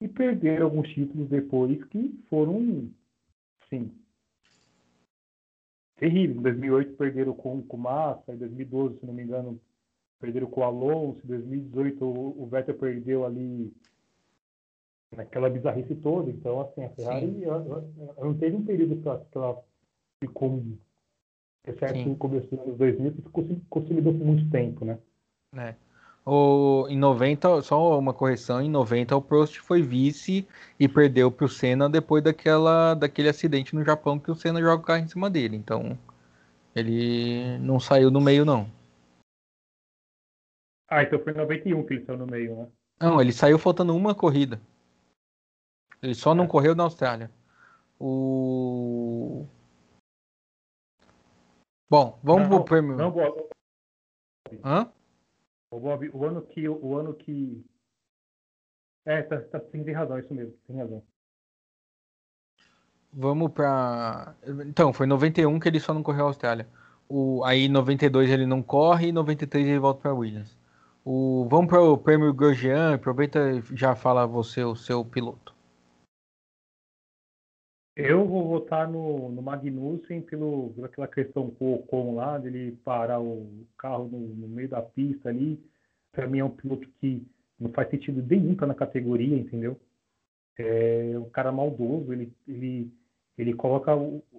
[0.00, 2.90] e perderam alguns títulos depois que foram,
[3.68, 3.90] sim,
[5.96, 6.38] terríveis.
[6.38, 9.60] Em 2008 perderam com o Massa, em 2012, se não me engano,
[10.20, 13.72] perderam com o Alonso, em 2018 o, Vettel perdeu ali
[15.16, 16.30] naquela bizarrice toda.
[16.30, 19.64] Então, assim, a Ferrari ela, ela não teve um período que ela, que ela
[20.22, 20.62] ficou,
[21.66, 24.98] exceto no começo dos anos 2000, que ficou, consolidou por muito tempo, né?
[25.56, 25.74] É.
[26.24, 30.46] O, em 90, só uma correção, em 90 o Prost foi vice
[30.78, 34.82] e perdeu para o Senna depois daquela, daquele acidente no Japão que o Senna joga
[34.82, 35.56] o carro em cima dele.
[35.56, 35.98] Então
[36.76, 38.70] ele não saiu no meio, não.
[40.90, 42.68] Ah, então foi em 91 que ele saiu no meio, né?
[43.00, 44.60] Não, ele saiu faltando uma corrida.
[46.02, 46.48] Ele só não é.
[46.48, 47.30] correu na Austrália.
[47.98, 49.46] O.
[51.88, 52.96] Bom, vamos não, pro prêmio.
[52.96, 53.48] Não, Bob.
[54.64, 54.90] Hã?
[55.70, 56.68] O Bob, o ano que.
[56.68, 57.64] O ano que.
[59.04, 61.02] É, tá, tá, tem, razão, isso mesmo, tem razão.
[63.12, 64.34] Vamos pra.
[64.66, 66.68] Então, foi 91 que ele só não correu a Austrália.
[67.08, 70.59] O, aí 92 ele não corre e 93 ele volta para Williams.
[71.04, 75.54] O, vamos para o prêmio Grosjean, aproveita e já fala você o seu piloto.
[77.96, 83.20] Eu vou votar no, no Magnussen pelo, pela questão com o Ocon lá, dele parar
[83.20, 85.62] o carro no, no meio da pista ali.
[86.12, 87.26] Para mim é um piloto que
[87.58, 89.78] não faz sentido nenhum estar na categoria, entendeu?
[90.58, 92.92] É um cara maldoso, ele, ele,
[93.36, 93.92] ele coloca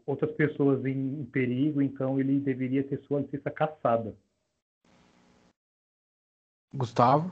[0.05, 4.15] outras pessoas em, em perigo, então ele deveria ter sua licença caçada.
[6.73, 7.31] Gustavo?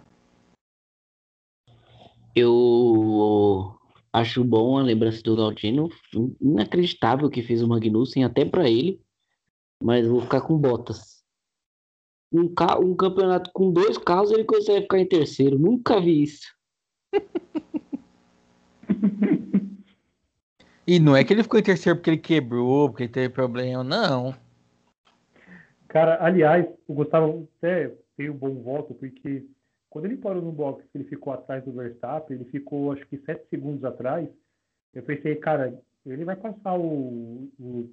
[2.35, 3.79] Eu
[4.11, 5.89] Acho bom a lembrança do Galdino.
[6.41, 8.99] Inacreditável que fez o Magnussen, até para ele.
[9.81, 11.23] Mas vou ficar com botas.
[12.31, 15.59] Um, carro, um campeonato com dois carros, ele consegue ficar em terceiro.
[15.59, 16.47] Nunca vi isso.
[20.87, 23.83] e não é que ele ficou em terceiro porque ele quebrou, porque ele teve problema,
[23.83, 24.35] não.
[25.87, 29.45] Cara, aliás, o Gustavo até tem um bom voto, porque
[29.89, 33.47] quando ele parou no box, ele ficou atrás do Verstappen, ele ficou acho que sete
[33.49, 34.29] segundos atrás.
[34.93, 37.89] Eu pensei, cara, ele vai passar o, o,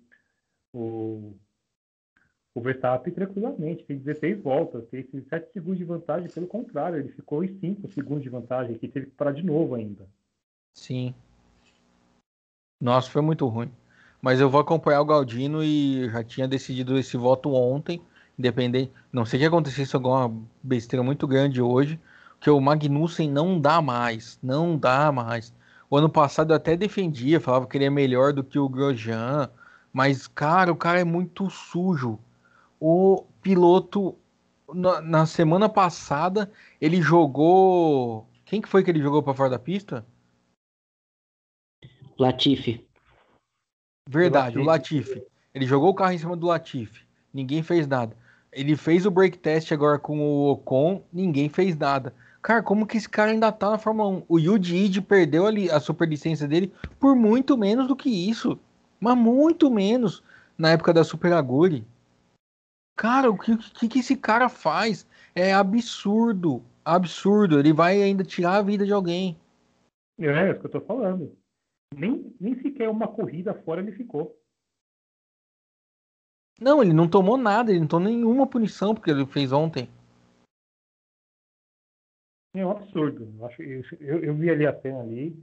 [0.72, 1.32] o,
[2.56, 7.44] o Verstappen tranquilamente, fez 16 voltas, fez 7 segundos de vantagem, pelo contrário, ele ficou
[7.44, 10.08] em 5 segundos de vantagem, que teve que parar de novo ainda.
[10.74, 11.14] Sim.
[12.80, 13.70] Nossa, foi muito ruim.
[14.20, 18.02] Mas eu vou acompanhar o Galdino e já tinha decidido esse voto ontem,
[18.38, 18.92] independente.
[19.12, 20.32] Não sei que acontecesse alguma
[20.62, 21.98] besteira muito grande hoje,
[22.40, 25.54] que o Magnussen não dá mais, não dá mais.
[25.88, 29.48] O ano passado eu até defendia, falava que ele é melhor do que o Grosjean,
[29.92, 32.18] mas cara, o cara é muito sujo
[32.80, 34.16] o piloto
[34.72, 38.28] na, na, semana passada ele jogou.
[38.44, 40.06] Quem que foi que ele jogou para fora da pista?
[42.18, 42.86] Latifi.
[44.08, 45.22] Verdade, o Latifi.
[45.52, 47.06] Ele jogou o carro em cima do Latifi.
[47.32, 48.16] Ninguém fez nada.
[48.52, 52.14] Ele fez o break test agora com o Ocon, ninguém fez nada.
[52.46, 54.22] Cara, como que esse cara ainda tá na Fórmula 1?
[54.28, 58.58] O Yuji perdeu ali a superlicença dele por muito menos do que isso.
[59.00, 60.22] Mas muito menos
[60.56, 61.84] na época da Super Aguri.
[62.96, 65.06] Cara, o que, que, que esse cara faz?
[65.34, 66.62] É absurdo.
[66.84, 67.58] Absurdo.
[67.58, 69.36] Ele vai ainda tirar a vida de alguém.
[70.18, 71.36] É, é que eu tô falando.
[71.94, 74.38] Nem, nem sequer uma corrida fora ele ficou.
[76.60, 79.88] Não, ele não tomou nada, ele não tomou nenhuma punição porque ele fez ontem.
[82.54, 83.28] É um absurdo.
[84.00, 85.36] Eu, eu, vi ali a cena ali.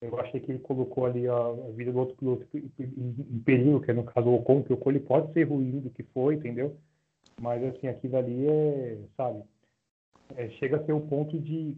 [0.00, 3.94] Eu achei que ele colocou ali a, vida do outro piloto em perigo, que é
[3.94, 6.76] no caso o Ocon, que o Ocon ele pode ser ruim do que foi, entendeu?
[7.40, 9.42] Mas, assim, aquilo ali é, sabe,
[10.36, 11.76] é, chega a ser o um ponto de,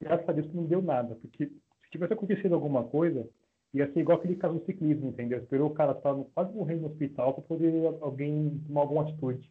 [0.00, 3.28] graças a Deus que não deu nada, porque se tivesse acontecido alguma coisa,
[3.74, 5.38] ia ser igual aquele caso do ciclismo, entendeu?
[5.38, 9.50] Esperou o cara estar tá quase morrendo no hospital para poder alguém tomar alguma atitude.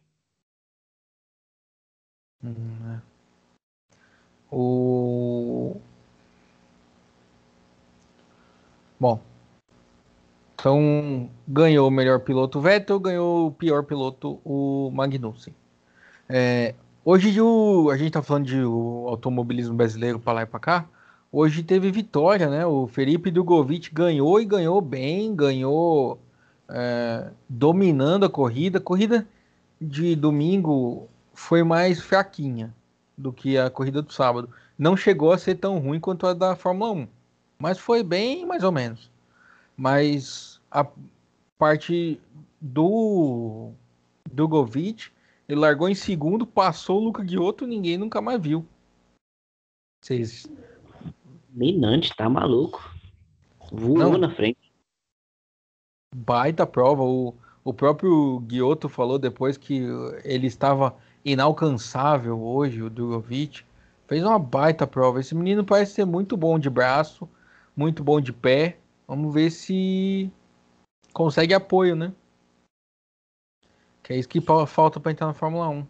[2.42, 2.54] Hum,
[2.94, 3.02] é.
[4.50, 5.76] O...
[8.98, 9.20] Bom,
[10.66, 15.54] então, ganhou o melhor piloto Vettel, ganhou o pior piloto o Magnussen.
[16.28, 20.58] É, hoje o, a gente está falando de o automobilismo brasileiro para lá e para
[20.58, 20.88] cá.
[21.38, 22.64] Hoje teve vitória, né?
[22.64, 26.18] O Felipe Dugovic ganhou e ganhou bem, ganhou
[26.66, 28.78] é, dominando a corrida.
[28.78, 29.28] A corrida
[29.78, 32.74] de domingo foi mais fraquinha
[33.18, 34.48] do que a corrida do sábado.
[34.78, 37.08] Não chegou a ser tão ruim quanto a da Fórmula 1,
[37.58, 39.10] mas foi bem mais ou menos.
[39.76, 40.86] Mas a
[41.58, 42.18] parte
[42.58, 43.72] do
[44.32, 45.10] Dugovic,
[45.46, 48.64] ele largou em segundo, passou o Luca Guiotto, ninguém nunca mais viu.
[50.02, 50.48] Vocês.
[51.56, 52.94] Minante, tá maluco.
[53.72, 54.18] Voou Não.
[54.18, 54.70] na frente.
[56.14, 57.02] Baita prova.
[57.02, 57.34] O,
[57.64, 59.80] o próprio Guiotto falou depois que
[60.22, 60.94] ele estava
[61.24, 63.64] inalcançável hoje, o Dugovic.
[64.06, 65.18] Fez uma baita prova.
[65.18, 67.26] Esse menino parece ser muito bom de braço,
[67.74, 68.78] muito bom de pé.
[69.08, 70.30] Vamos ver se
[71.14, 72.12] consegue apoio, né?
[74.02, 75.86] Que é isso que falta para entrar na Fórmula 1.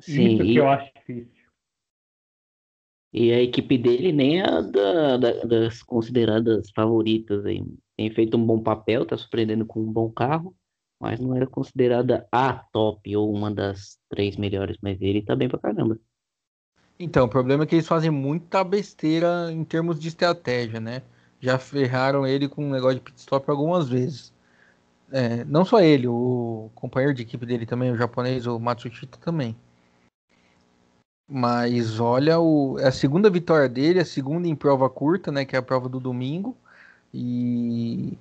[0.00, 1.37] Sim, isso que eu acho difícil.
[3.12, 7.64] E a equipe dele nem é da, da, das consideradas favoritas aí.
[7.96, 10.54] Tem feito um bom papel, tá surpreendendo com um bom carro,
[11.00, 15.48] mas não era considerada a top ou uma das três melhores, mas ele tá bem
[15.48, 15.98] pra caramba.
[16.98, 21.02] Então, o problema é que eles fazem muita besteira em termos de estratégia, né?
[21.40, 24.32] já ferraram ele com um negócio de pit stop algumas vezes.
[25.10, 29.56] É, não só ele, o companheiro de equipe dele também, o japonês, o Matsushita também.
[31.28, 35.44] Mas olha, o, é a segunda vitória dele, a segunda em prova curta, né?
[35.44, 36.56] Que é a prova do domingo.
[37.12, 38.16] E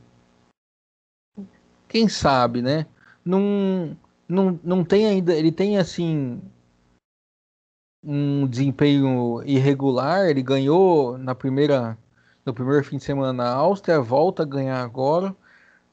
[1.87, 2.85] quem sabe, né?
[3.23, 3.97] Não,
[4.27, 5.33] não, não tem ainda.
[5.33, 6.41] Ele tem assim
[8.03, 10.29] um desempenho irregular.
[10.29, 11.97] Ele ganhou na primeira
[12.47, 15.35] no primeiro fim de semana na Áustria, volta a ganhar agora,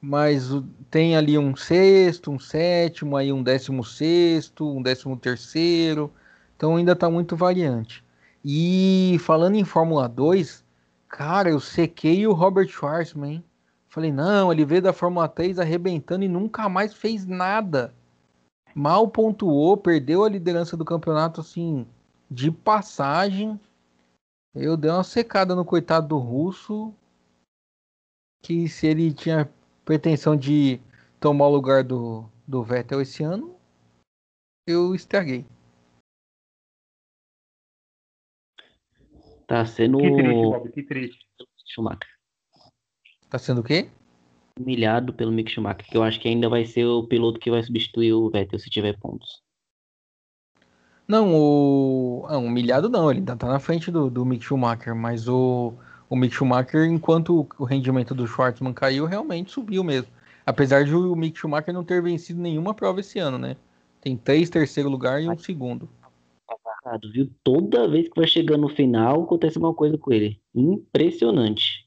[0.01, 0.49] mas
[0.89, 6.09] tem ali um sexto, um sétimo, aí um décimo sexto, um décimo terceiro,
[6.55, 8.03] então ainda está muito variante.
[8.43, 10.63] E falando em Fórmula 2,
[11.07, 13.43] cara, eu sequei o Robert Schwarzman, hein?
[13.89, 17.93] Falei, não, ele veio da Fórmula 3 arrebentando e nunca mais fez nada.
[18.73, 21.87] Mal pontuou, perdeu a liderança do campeonato assim
[22.29, 23.59] de passagem
[24.55, 26.93] eu dei uma secada no coitado do russo.
[28.41, 29.51] Que se ele tinha
[29.83, 30.79] pretensão de
[31.19, 33.53] tomar o lugar do, do Vettel esse ano,
[34.65, 35.45] eu estraguei.
[39.47, 39.97] Tá sendo.
[39.99, 41.25] Que triste, Bob, que triste.
[41.67, 42.09] Schumacher.
[43.29, 43.89] Tá sendo o quê?
[44.59, 47.61] Humilhado pelo Mick Schumacher, que eu acho que ainda vai ser o piloto que vai
[47.61, 49.43] substituir o Vettel se tiver pontos.
[51.07, 52.25] Não, o.
[52.29, 55.73] Não, humilhado não, ele ainda tá na frente do, do Mick Schumacher, mas o,
[56.09, 60.07] o Mick Schumacher, enquanto o rendimento do Schwartzman caiu, realmente subiu mesmo.
[60.45, 63.55] Apesar de o Mick Schumacher não ter vencido nenhuma prova esse ano, né?
[64.01, 65.89] Tem três terceiro lugar e um segundo.
[67.11, 67.29] Viu?
[67.43, 70.39] Toda vez que vai chegando no final, acontece uma coisa com ele.
[70.53, 71.85] Impressionante.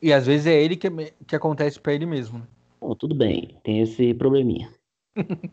[0.00, 0.88] E às vezes é ele que,
[1.26, 2.38] que acontece para ele mesmo.
[2.38, 2.46] Né?
[2.80, 4.72] Bom, tudo bem, tem esse probleminha.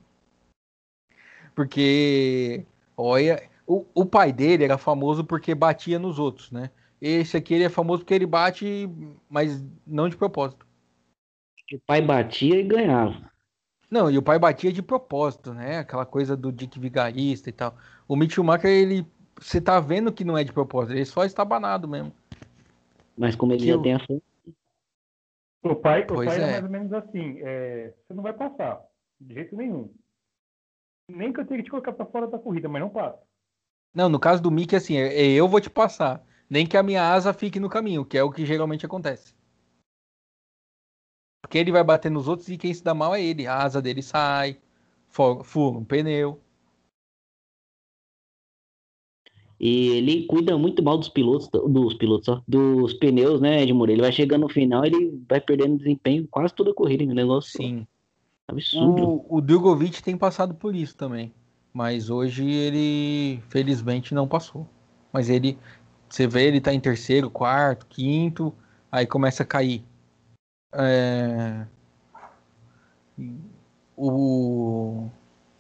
[1.55, 6.69] porque, olha, o, o pai dele era famoso porque batia nos outros, né?
[7.01, 8.89] Esse aqui ele é famoso porque ele bate,
[9.29, 10.65] mas não de propósito.
[11.73, 13.29] O pai batia e ganhava.
[13.89, 15.79] Não, e o pai batia de propósito, né?
[15.79, 17.75] Aquela coisa do Dick Vigarista e tal.
[18.07, 19.05] O Mitch Schumacher, ele.
[19.39, 22.11] Você tá vendo que não é de propósito, ele só está banado mesmo.
[23.15, 23.81] Mas como ele que já eu...
[23.81, 24.21] tem a fama.
[25.63, 26.41] O pai, o pai é.
[26.41, 26.51] é.
[26.51, 28.81] mais ou menos assim: é, você não vai passar,
[29.19, 29.89] de jeito nenhum.
[31.09, 33.19] Nem que eu tenha que te colocar pra fora da corrida, mas não passa.
[33.93, 36.23] Não, no caso do Mickey, assim, é, é, eu vou te passar.
[36.49, 39.33] Nem que a minha asa fique no caminho, que é o que geralmente acontece.
[41.47, 43.47] Porque ele vai bater nos outros e quem se dá mal é ele.
[43.47, 44.57] A asa dele sai,
[45.07, 46.41] fura um pneu.
[49.57, 53.93] E ele cuida muito mal dos pilotos, dos pilotos, ó, dos pneus, né, Edmure?
[53.93, 57.57] Ele vai chegando no final, ele vai perdendo desempenho quase toda a corrida, um negócio
[57.57, 57.87] Sim.
[58.47, 59.07] absurdo.
[59.07, 61.33] O, o Drogovic tem passado por isso também,
[61.73, 64.67] mas hoje ele, felizmente, não passou.
[65.11, 65.57] Mas ele,
[66.07, 68.53] você vê, ele tá em terceiro, quarto, quinto,
[68.91, 69.83] aí começa a cair.
[70.73, 71.65] É...
[73.95, 75.09] O...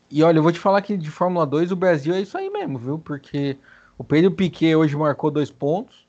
[0.09, 2.49] E olha, eu vou te falar que de Fórmula 2 o Brasil é isso aí
[2.49, 2.99] mesmo, viu?
[2.99, 3.57] Porque
[3.97, 6.07] o Pedro Piquet hoje marcou dois pontos.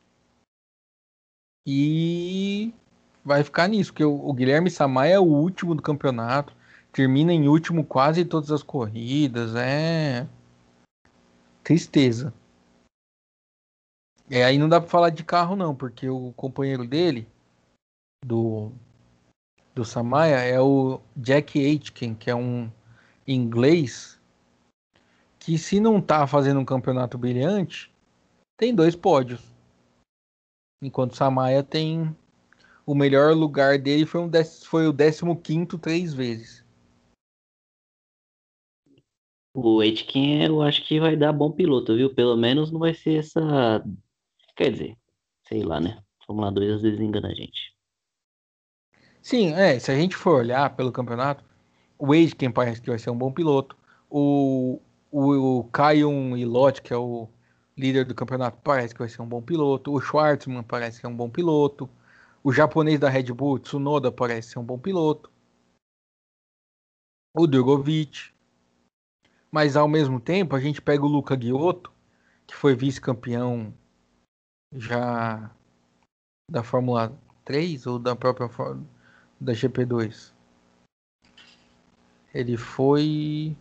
[1.67, 2.73] E
[3.25, 6.55] vai ficar nisso, porque o, Guilherme Samaia é o último do campeonato.
[6.93, 9.55] Termina em último quase todas as corridas.
[9.55, 10.27] É.
[11.63, 12.33] Tristeza.
[14.31, 17.27] É, aí não dá pra falar de carro, não, porque o companheiro dele,
[18.25, 18.73] do
[19.79, 22.69] do Samaya é o Jack Aitken, que é um
[23.25, 24.21] inglês
[25.39, 27.89] que se não tá fazendo um campeonato brilhante,
[28.57, 29.41] tem dois pódios.
[30.83, 32.13] Enquanto o Samaya tem
[32.85, 34.31] o melhor lugar dele foi, um
[34.67, 36.65] foi o 15 três vezes.
[39.55, 42.13] O Aitken eu acho que vai dar bom piloto, viu?
[42.13, 43.85] Pelo menos não vai ser essa.
[44.57, 44.99] Quer dizer,
[45.47, 46.03] sei lá, né?
[46.27, 47.78] Fórmula 2 às vezes engana a gente.
[49.29, 51.45] Sim, é, se a gente for olhar pelo campeonato,
[51.99, 53.77] o Wade, quem parece que vai ser um bom piloto,
[54.09, 57.29] o, o, o Ilott, que é o
[57.77, 61.09] líder do campeonato, parece que vai ser um bom piloto, o Schwartzman parece que é
[61.11, 61.91] um bom piloto,
[62.43, 65.31] o japonês da Red Bull, Tsunoda, parece ser um bom piloto,
[67.37, 68.33] o Drogovic,
[69.53, 71.93] mas ao mesmo tempo a gente pega o Luca Giotto,
[72.47, 73.75] que foi vice-campeão
[74.73, 75.55] já
[76.51, 77.15] da Fórmula
[77.45, 78.97] 3 ou da própria Fórmula
[79.41, 80.33] da GP2?
[82.35, 83.57] Ele foi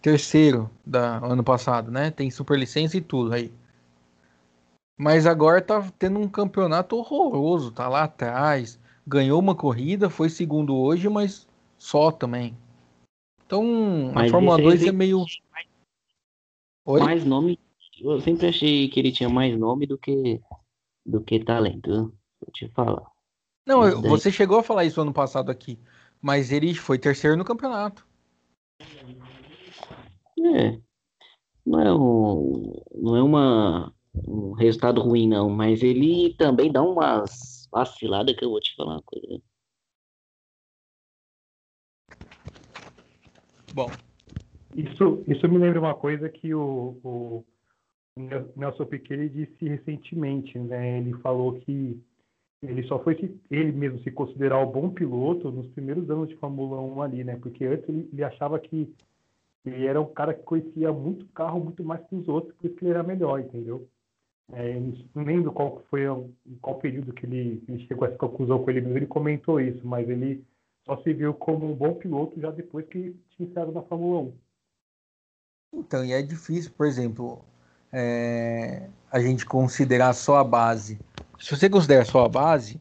[0.00, 2.10] terceiro da ano passado, né?
[2.10, 3.52] Tem superlicença e tudo aí.
[4.98, 10.74] Mas agora tá tendo um campeonato horroroso, tá lá atrás, ganhou uma corrida, foi segundo
[10.74, 11.46] hoje, mas
[11.76, 12.56] só também.
[13.44, 13.64] Então,
[14.14, 15.24] mas a Fórmula 2 é meio
[16.84, 17.00] Oi?
[17.00, 17.58] mais nome.
[17.98, 20.40] Eu sempre achei que ele tinha mais nome do que
[21.04, 23.15] do que talento, vou te falar.
[23.66, 25.76] Não, eu, você chegou a falar isso ano passado aqui,
[26.22, 28.06] mas ele foi terceiro no campeonato.
[30.38, 30.78] É.
[31.66, 33.92] Não é, um, não é uma,
[34.28, 38.94] um resultado ruim, não, mas ele também dá umas vaciladas que eu vou te falar
[38.94, 39.42] uma coisa.
[43.74, 43.90] Bom.
[44.76, 47.44] Isso, isso me lembra uma coisa que o, o
[48.54, 50.98] Nelson Piquet disse recentemente, né?
[50.98, 52.00] Ele falou que
[52.66, 56.36] ele só foi se, ele mesmo se considerar o bom piloto nos primeiros anos de
[56.36, 57.36] Fórmula 1 ali, né?
[57.36, 58.92] Porque antes ele, ele achava que
[59.64, 62.76] ele era um cara que conhecia muito carro, muito mais que os outros, por isso
[62.76, 63.88] que ele era melhor, entendeu?
[64.52, 64.80] É,
[65.14, 66.02] não lembro qual foi
[66.60, 69.84] qual período que ele, ele chegou a essa conclusão com ele mesmo, ele comentou isso,
[69.84, 70.44] mas ele
[70.84, 74.32] só se viu como um bom piloto já depois que tinha entrado na Fórmula 1.
[75.74, 77.44] Então, e é difícil, por exemplo,
[77.92, 80.98] é, a gente considerar só a base
[81.38, 82.80] se você considera só a base,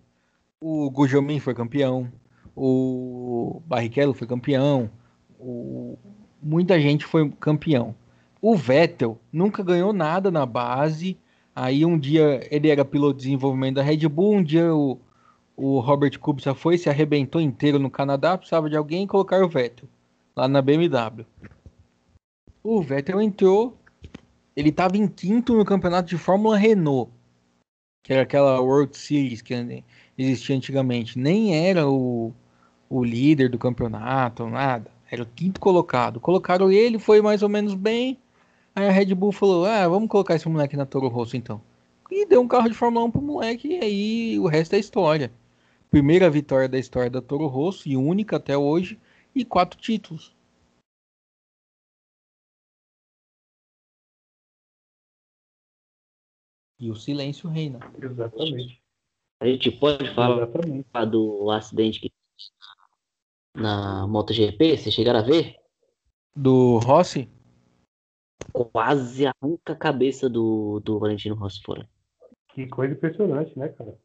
[0.59, 2.11] o Gujomin foi campeão,
[2.55, 4.89] o Barrichello foi campeão,
[5.39, 5.97] o...
[6.41, 7.93] muita gente foi campeão.
[8.41, 11.17] O Vettel nunca ganhou nada na base.
[11.55, 14.99] Aí um dia ele era piloto de desenvolvimento da Red Bull, um dia o,
[15.55, 19.49] o Robert Kubica foi, se arrebentou inteiro no Canadá, precisava de alguém e colocar o
[19.49, 19.87] Vettel
[20.35, 21.25] lá na BMW.
[22.63, 23.77] O Vettel entrou,
[24.55, 27.11] ele estava em quinto no campeonato de Fórmula Renault
[28.05, 29.83] que era aquela World Series que
[30.15, 32.31] existia antigamente, nem era o,
[32.87, 34.91] o líder do campeonato, nada.
[35.09, 36.19] Era o quinto colocado.
[36.19, 38.19] Colocaram ele, foi mais ou menos bem.
[38.75, 41.59] Aí a Red Bull falou: Ah, vamos colocar esse moleque na Toro Rosso então.
[42.11, 45.31] E deu um carro de Fórmula 1 pro moleque, e aí o resto é história.
[45.89, 48.99] Primeira vitória da história da Toro Rosso, e única até hoje,
[49.33, 50.34] e quatro títulos.
[56.79, 57.79] E o silêncio reina.
[58.01, 58.81] Exatamente.
[59.39, 60.85] A gente pode falar Exatamente.
[61.09, 62.11] do acidente que
[63.55, 65.55] na MotoGP, vocês chegaram a ver?
[66.35, 67.29] Do Rossi?
[68.51, 71.89] Quase arranca a cabeça do, do Valentino Rossi fora.
[72.49, 73.97] Que coisa impressionante, né, cara?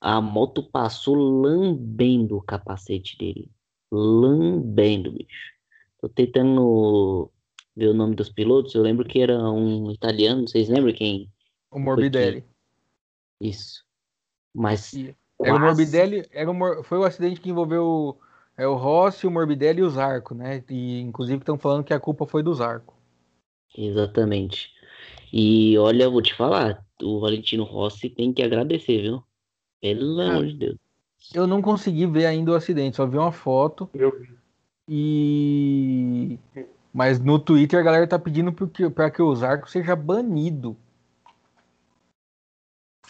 [0.00, 3.50] A moto passou lambendo o capacete dele.
[3.90, 5.52] Lambendo, bicho.
[6.00, 7.30] Tô tentando
[7.74, 8.74] ver o nome dos pilotos.
[8.74, 10.46] Eu lembro que era um italiano.
[10.46, 11.32] Vocês lembram quem?
[11.76, 12.42] O Morbidelli.
[13.38, 13.84] Isso.
[14.54, 18.18] Mas E- Era o quase- Morbidelli, era o Mor- foi o acidente que envolveu
[18.56, 20.64] é, o Rossi, o Morbidelli e o Zarco, né?
[20.70, 22.94] E inclusive estão falando que a culpa foi do Zarco.
[23.76, 24.70] Exatamente.
[25.30, 29.22] E olha, eu vou te falar, o Valentino Rossi tem que agradecer, viu?
[29.82, 30.30] Pelo Ah.
[30.30, 30.76] amor de Deus.
[31.34, 34.34] Eu não consegui ver ainda o acidente, só vi uma foto Eu vi.
[34.88, 36.38] e.
[36.94, 40.74] Mas no Twitter a galera tá pedindo porque- pra que o Zarco seja banido.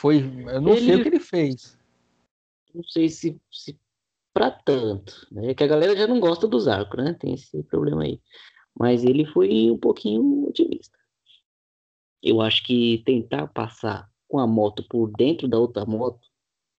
[0.07, 0.19] Foi.
[0.55, 1.77] Eu não sei Ele- o que ele fez.
[2.73, 3.77] Não sei se, se
[4.33, 5.53] pra tanto, né?
[5.53, 7.15] Que a galera já não gosta do Zarco, né?
[7.15, 8.21] Tem esse problema aí.
[8.79, 10.97] Mas ele foi um pouquinho otimista.
[12.23, 16.29] Eu acho que tentar passar com a moto por dentro da outra moto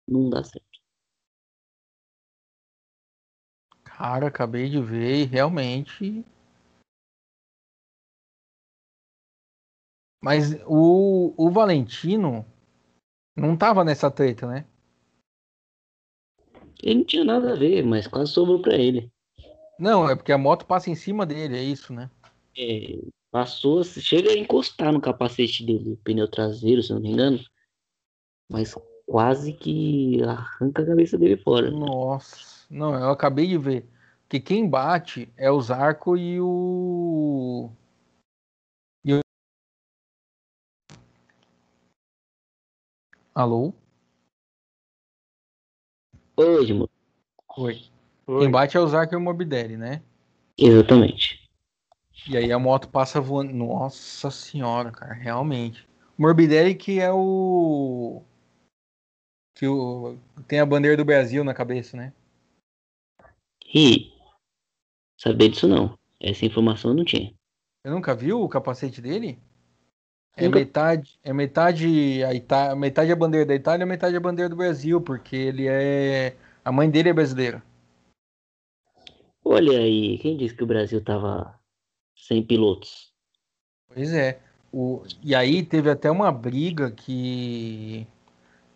[0.07, 0.67] não dá certo.
[3.83, 6.25] Cara, acabei de ver e realmente.
[10.23, 12.45] Mas o, o Valentino
[13.37, 14.65] não tava nessa treta, né?
[16.83, 19.11] Ele não tinha nada a ver, mas quase sobrou pra ele.
[19.79, 22.11] Não, é porque a moto passa em cima dele, é isso, né?
[22.57, 22.99] É,
[23.31, 27.39] passou, chega a encostar no capacete dele, o pneu traseiro, se não me engano.
[28.49, 28.75] Mas
[29.07, 31.71] quase que arranca a cabeça dele fora.
[31.71, 33.87] Nossa, não, eu acabei de ver
[34.29, 37.71] que quem bate é o Zarco e o.
[39.05, 39.21] E o...
[43.37, 43.75] Alô?
[46.35, 46.89] Hoje, mano.
[47.59, 47.85] Oi.
[48.25, 48.41] Foi.
[48.41, 50.03] Quem bate é o Zarco e o Morbidelli, né?
[50.57, 51.47] Exatamente.
[52.27, 53.53] E aí a moto passa voando.
[53.53, 55.87] Nossa senhora, cara, realmente.
[56.17, 58.23] Morbidelli que é o.
[59.55, 60.17] Que o...
[60.49, 62.15] tem a bandeira do Brasil na cabeça, né?
[63.67, 64.15] E
[65.21, 65.99] saber disso não.
[66.19, 67.35] Essa informação eu não tinha.
[67.83, 69.39] Você nunca viu o capacete dele?
[70.37, 72.77] É metade, é metade a Ita...
[72.77, 76.91] metade a bandeira da Itália, metade a bandeira do Brasil, porque ele é a mãe
[76.91, 77.63] dele é brasileira.
[79.43, 81.59] Olha aí, quem disse que o Brasil tava
[82.15, 83.13] sem pilotos?
[83.89, 84.41] Pois é.
[84.73, 85.03] O...
[85.23, 88.07] E aí teve até uma briga que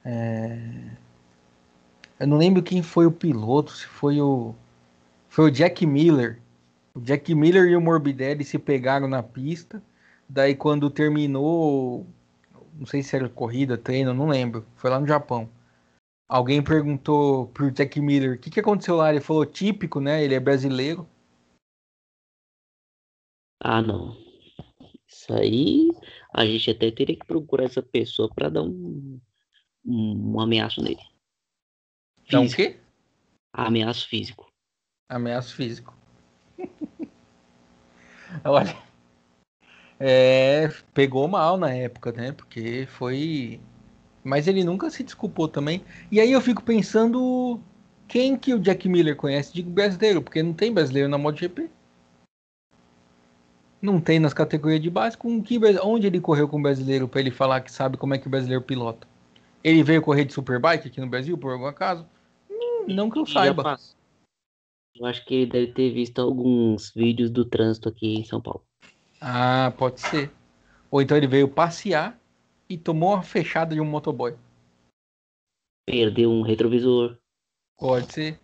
[0.04, 0.58] é,
[2.18, 4.54] eu não lembro quem foi o piloto, se foi o
[5.28, 6.40] foi o Jack Miller.
[6.94, 9.82] O Jack Miller e o Morbidelli se pegaram na pista.
[10.32, 12.06] Daí quando terminou,
[12.74, 14.64] não sei se era corrida, treino, não lembro.
[14.76, 15.50] Foi lá no Japão.
[16.28, 19.10] Alguém perguntou pro Jack Miller o que, que aconteceu lá.
[19.10, 20.22] Ele falou típico, né?
[20.22, 21.08] Ele é brasileiro.
[23.58, 24.16] Ah, não.
[25.04, 25.90] Isso aí,
[26.32, 29.20] a gente até teria que procurar essa pessoa pra dar um,
[29.84, 31.02] um, um ameaço nele.
[32.24, 32.62] Então o Físico.
[32.62, 32.80] quê?
[33.52, 34.48] Ameaço físico.
[35.08, 35.92] Ameaço físico.
[38.44, 38.89] Olha.
[40.02, 42.32] É, pegou mal na época, né?
[42.32, 43.60] Porque foi.
[44.24, 45.84] Mas ele nunca se desculpou também.
[46.10, 47.60] E aí eu fico pensando
[48.08, 51.68] quem que o Jack Miller conhece de brasileiro, porque não tem brasileiro na MotoGP.
[53.82, 55.18] Não tem nas categorias de base.
[55.18, 58.18] Com que, onde ele correu com o brasileiro para ele falar que sabe como é
[58.18, 59.06] que o brasileiro pilota?
[59.62, 62.06] Ele veio correr de Superbike aqui no Brasil, por algum acaso?
[62.50, 63.62] Hum, não que eu saiba.
[63.62, 63.96] passou.
[64.96, 68.64] Eu acho que ele deve ter visto alguns vídeos do trânsito aqui em São Paulo.
[69.20, 70.32] Ah, pode ser.
[70.90, 72.18] Ou então ele veio passear
[72.68, 74.36] e tomou uma fechada de um motoboy.
[75.86, 77.18] Perdeu um retrovisor.
[77.76, 78.40] Pode ser.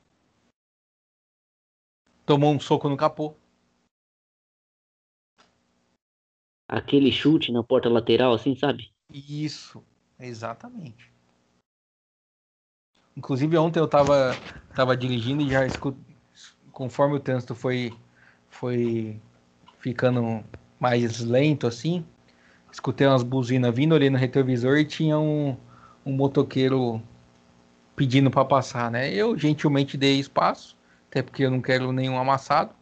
[2.26, 3.34] Tomou um soco no capô.
[6.68, 8.92] Aquele chute na porta lateral, assim, sabe?
[9.10, 9.82] Isso,
[10.18, 11.12] exatamente.
[13.16, 14.32] Inclusive ontem eu tava,
[14.74, 15.60] tava dirigindo e já
[16.72, 17.96] conforme o trânsito foi,
[18.50, 19.22] foi
[19.78, 20.44] ficando
[20.78, 22.04] mais lento assim,
[22.70, 25.56] escutei umas buzinas vindo, olhei no retrovisor e tinha um,
[26.04, 27.02] um motoqueiro
[27.94, 29.12] pedindo para passar, né?
[29.12, 30.76] Eu gentilmente dei espaço,
[31.10, 32.74] até porque eu não quero nenhum amassado.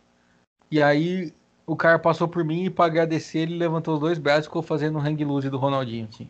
[0.70, 1.32] E aí
[1.66, 4.62] o cara passou por mim e para agradecer ele levantou os dois braços e ficou
[4.62, 6.28] fazendo um hang loose do Ronaldinho, assim.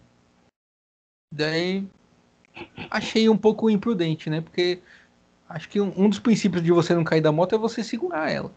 [1.32, 1.88] Daí
[2.90, 4.40] achei um pouco imprudente, né?
[4.40, 4.80] Porque
[5.48, 8.30] acho que um, um dos princípios de você não cair da moto é você segurar
[8.30, 8.52] ela.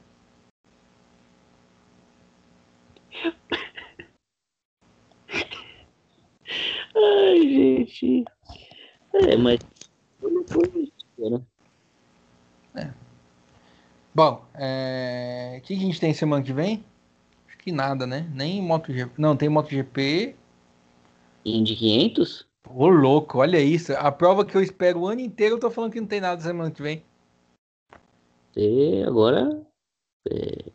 [6.96, 8.26] Ai, gente.
[9.14, 9.60] É, mas
[10.22, 11.42] não foi né?
[12.76, 12.92] É.
[14.14, 15.60] Bom, é...
[15.60, 16.84] o que a gente tem semana que vem?
[17.48, 18.30] Acho que nada, né?
[18.34, 19.14] Nem MotoGP.
[19.18, 20.36] Não, tem MotoGP.
[21.46, 22.48] Indy 500?
[22.70, 23.94] Ô, louco, olha isso.
[23.94, 26.42] A prova que eu espero o ano inteiro, eu tô falando que não tem nada
[26.42, 27.04] semana que vem.
[28.56, 29.66] E agora.
[30.30, 30.72] É...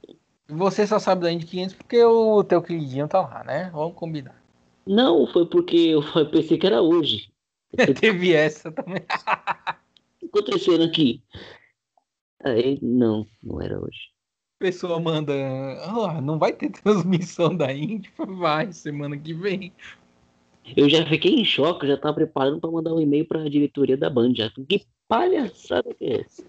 [0.56, 3.70] Você só sabe da Indy 500 porque o teu queridinho tá lá, né?
[3.72, 4.40] Vamos combinar.
[4.86, 7.32] Não, foi porque eu pensei que era hoje.
[8.00, 9.02] Teve essa também.
[9.02, 11.22] O que acontecendo aqui?
[12.44, 14.10] Aí, não, não era hoje.
[14.60, 15.32] A pessoa manda.
[15.96, 18.10] Oh, não vai ter transmissão da Indy?
[18.16, 19.72] Vai, semana que vem.
[20.76, 23.96] Eu já fiquei em choque, já tava preparando para mandar um e-mail para a diretoria
[23.96, 24.34] da Band.
[24.34, 24.50] Já.
[24.68, 26.44] Que palhaçada que é essa?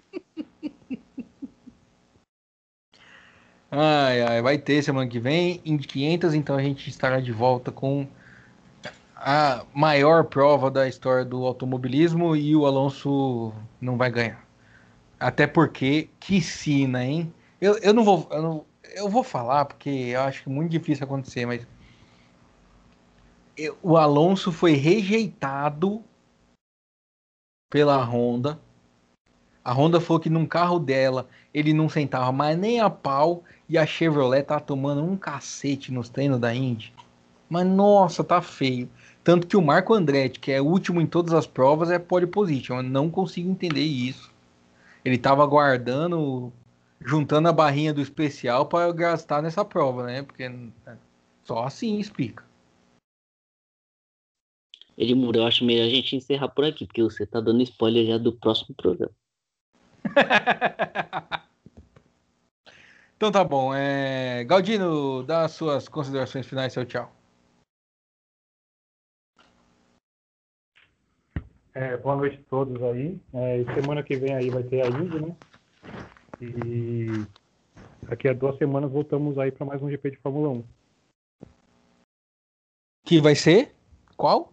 [3.76, 7.72] Ai, ai, vai ter semana que vem, Indy 500, então a gente estará de volta
[7.72, 8.06] com
[9.16, 14.46] a maior prova da história do automobilismo e o Alonso não vai ganhar.
[15.18, 17.34] Até porque, que sina, hein?
[17.60, 18.28] Eu, eu não vou.
[18.30, 18.64] Eu, não,
[18.94, 21.66] eu vou falar porque eu acho que é muito difícil acontecer, mas.
[23.82, 26.00] O Alonso foi rejeitado
[27.68, 28.60] pela Honda.
[29.64, 33.78] A Honda falou que num carro dela ele não sentava mais nem a pau e
[33.78, 36.92] a Chevrolet tá tomando um cacete nos treinos da Indy.
[37.48, 38.88] Mas nossa, tá feio.
[39.22, 42.76] Tanto que o Marco Andretti, que é último em todas as provas, é pole position.
[42.76, 44.30] Eu não consigo entender isso.
[45.04, 46.52] Ele estava guardando,
[47.00, 50.22] juntando a barrinha do especial para gastar nessa prova, né?
[50.22, 50.96] Porque é,
[51.44, 52.44] só assim explica.
[54.96, 58.18] Edmundo, eu acho melhor a gente encerrar por aqui, porque você tá dando spoiler já
[58.18, 59.12] do próximo programa.
[63.16, 63.74] então tá bom.
[63.74, 64.44] É...
[64.44, 67.12] Galdino, dá as suas considerações finais, seu tchau.
[71.74, 73.20] É, boa noite a todos aí.
[73.32, 75.36] É, semana que vem aí vai ter a Indy, né?
[76.40, 77.26] E
[78.08, 80.64] daqui a duas semanas voltamos aí para mais um GP de Fórmula 1.
[83.04, 83.74] Que vai ser?
[84.16, 84.52] Qual?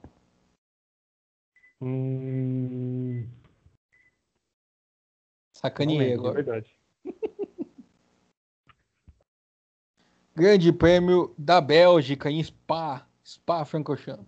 [1.79, 3.27] Hum...
[5.53, 6.39] Sacaneei agora.
[6.39, 6.80] É verdade.
[10.41, 14.25] Grande Prêmio da Bélgica em Spa, Spa-Francorchamps.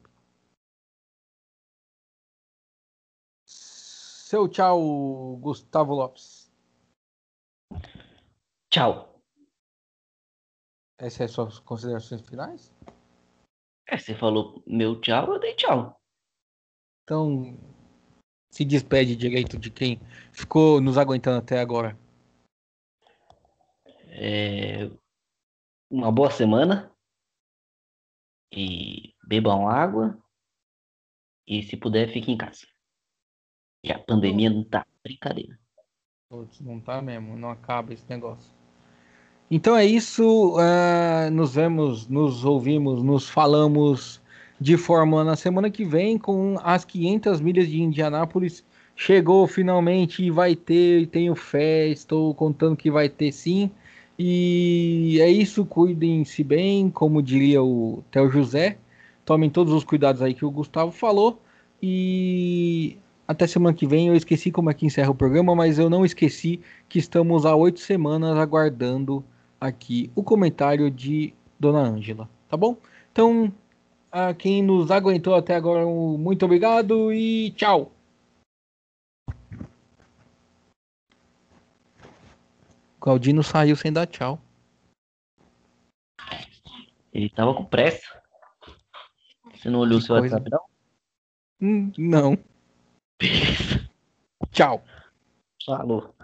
[3.47, 6.51] Seu tchau, Gustavo Lopes.
[8.70, 9.20] Tchau.
[10.99, 12.72] Essas são as suas considerações finais?
[13.88, 15.99] É, você falou meu tchau, eu dei tchau.
[17.03, 17.57] Então,
[18.51, 19.99] se despede direito de quem
[20.32, 21.97] ficou nos aguentando até agora.
[24.09, 24.91] É...
[25.94, 26.91] Uma boa semana.
[28.52, 30.17] E bebam água.
[31.46, 32.66] E se puder, fique em casa.
[33.84, 35.55] E a pandemia não tá brincadeira.
[36.32, 38.51] Putz, não tá mesmo, não acaba esse negócio.
[39.51, 40.58] Então é isso.
[40.58, 44.20] Uh, nos vemos, nos ouvimos, nos falamos
[44.59, 48.66] de Fórmula na semana que vem com as 500 milhas de Indianápolis.
[48.96, 53.70] Chegou finalmente e vai ter, tenho fé, estou contando que vai ter sim.
[54.18, 58.78] E é isso, cuidem-se bem, como diria o Theo José.
[59.26, 61.40] Tomem todos os cuidados aí que o Gustavo falou.
[61.82, 64.08] E até semana que vem.
[64.08, 67.56] Eu esqueci como é que encerra o programa, mas eu não esqueci que estamos há
[67.56, 69.24] oito semanas aguardando
[69.60, 72.78] aqui o comentário de Dona Ângela, tá bom?
[73.12, 73.52] Então,
[74.12, 77.92] a quem nos aguentou até agora, muito obrigado e tchau!
[83.04, 84.42] O Galdino saiu sem dar tchau.
[87.12, 88.24] Ele tava com pressa.
[89.51, 90.62] Você não olhou o seu WhatsApp, não?
[91.62, 92.38] Hum, não.
[94.51, 94.82] Tchau.
[95.66, 96.16] Falou.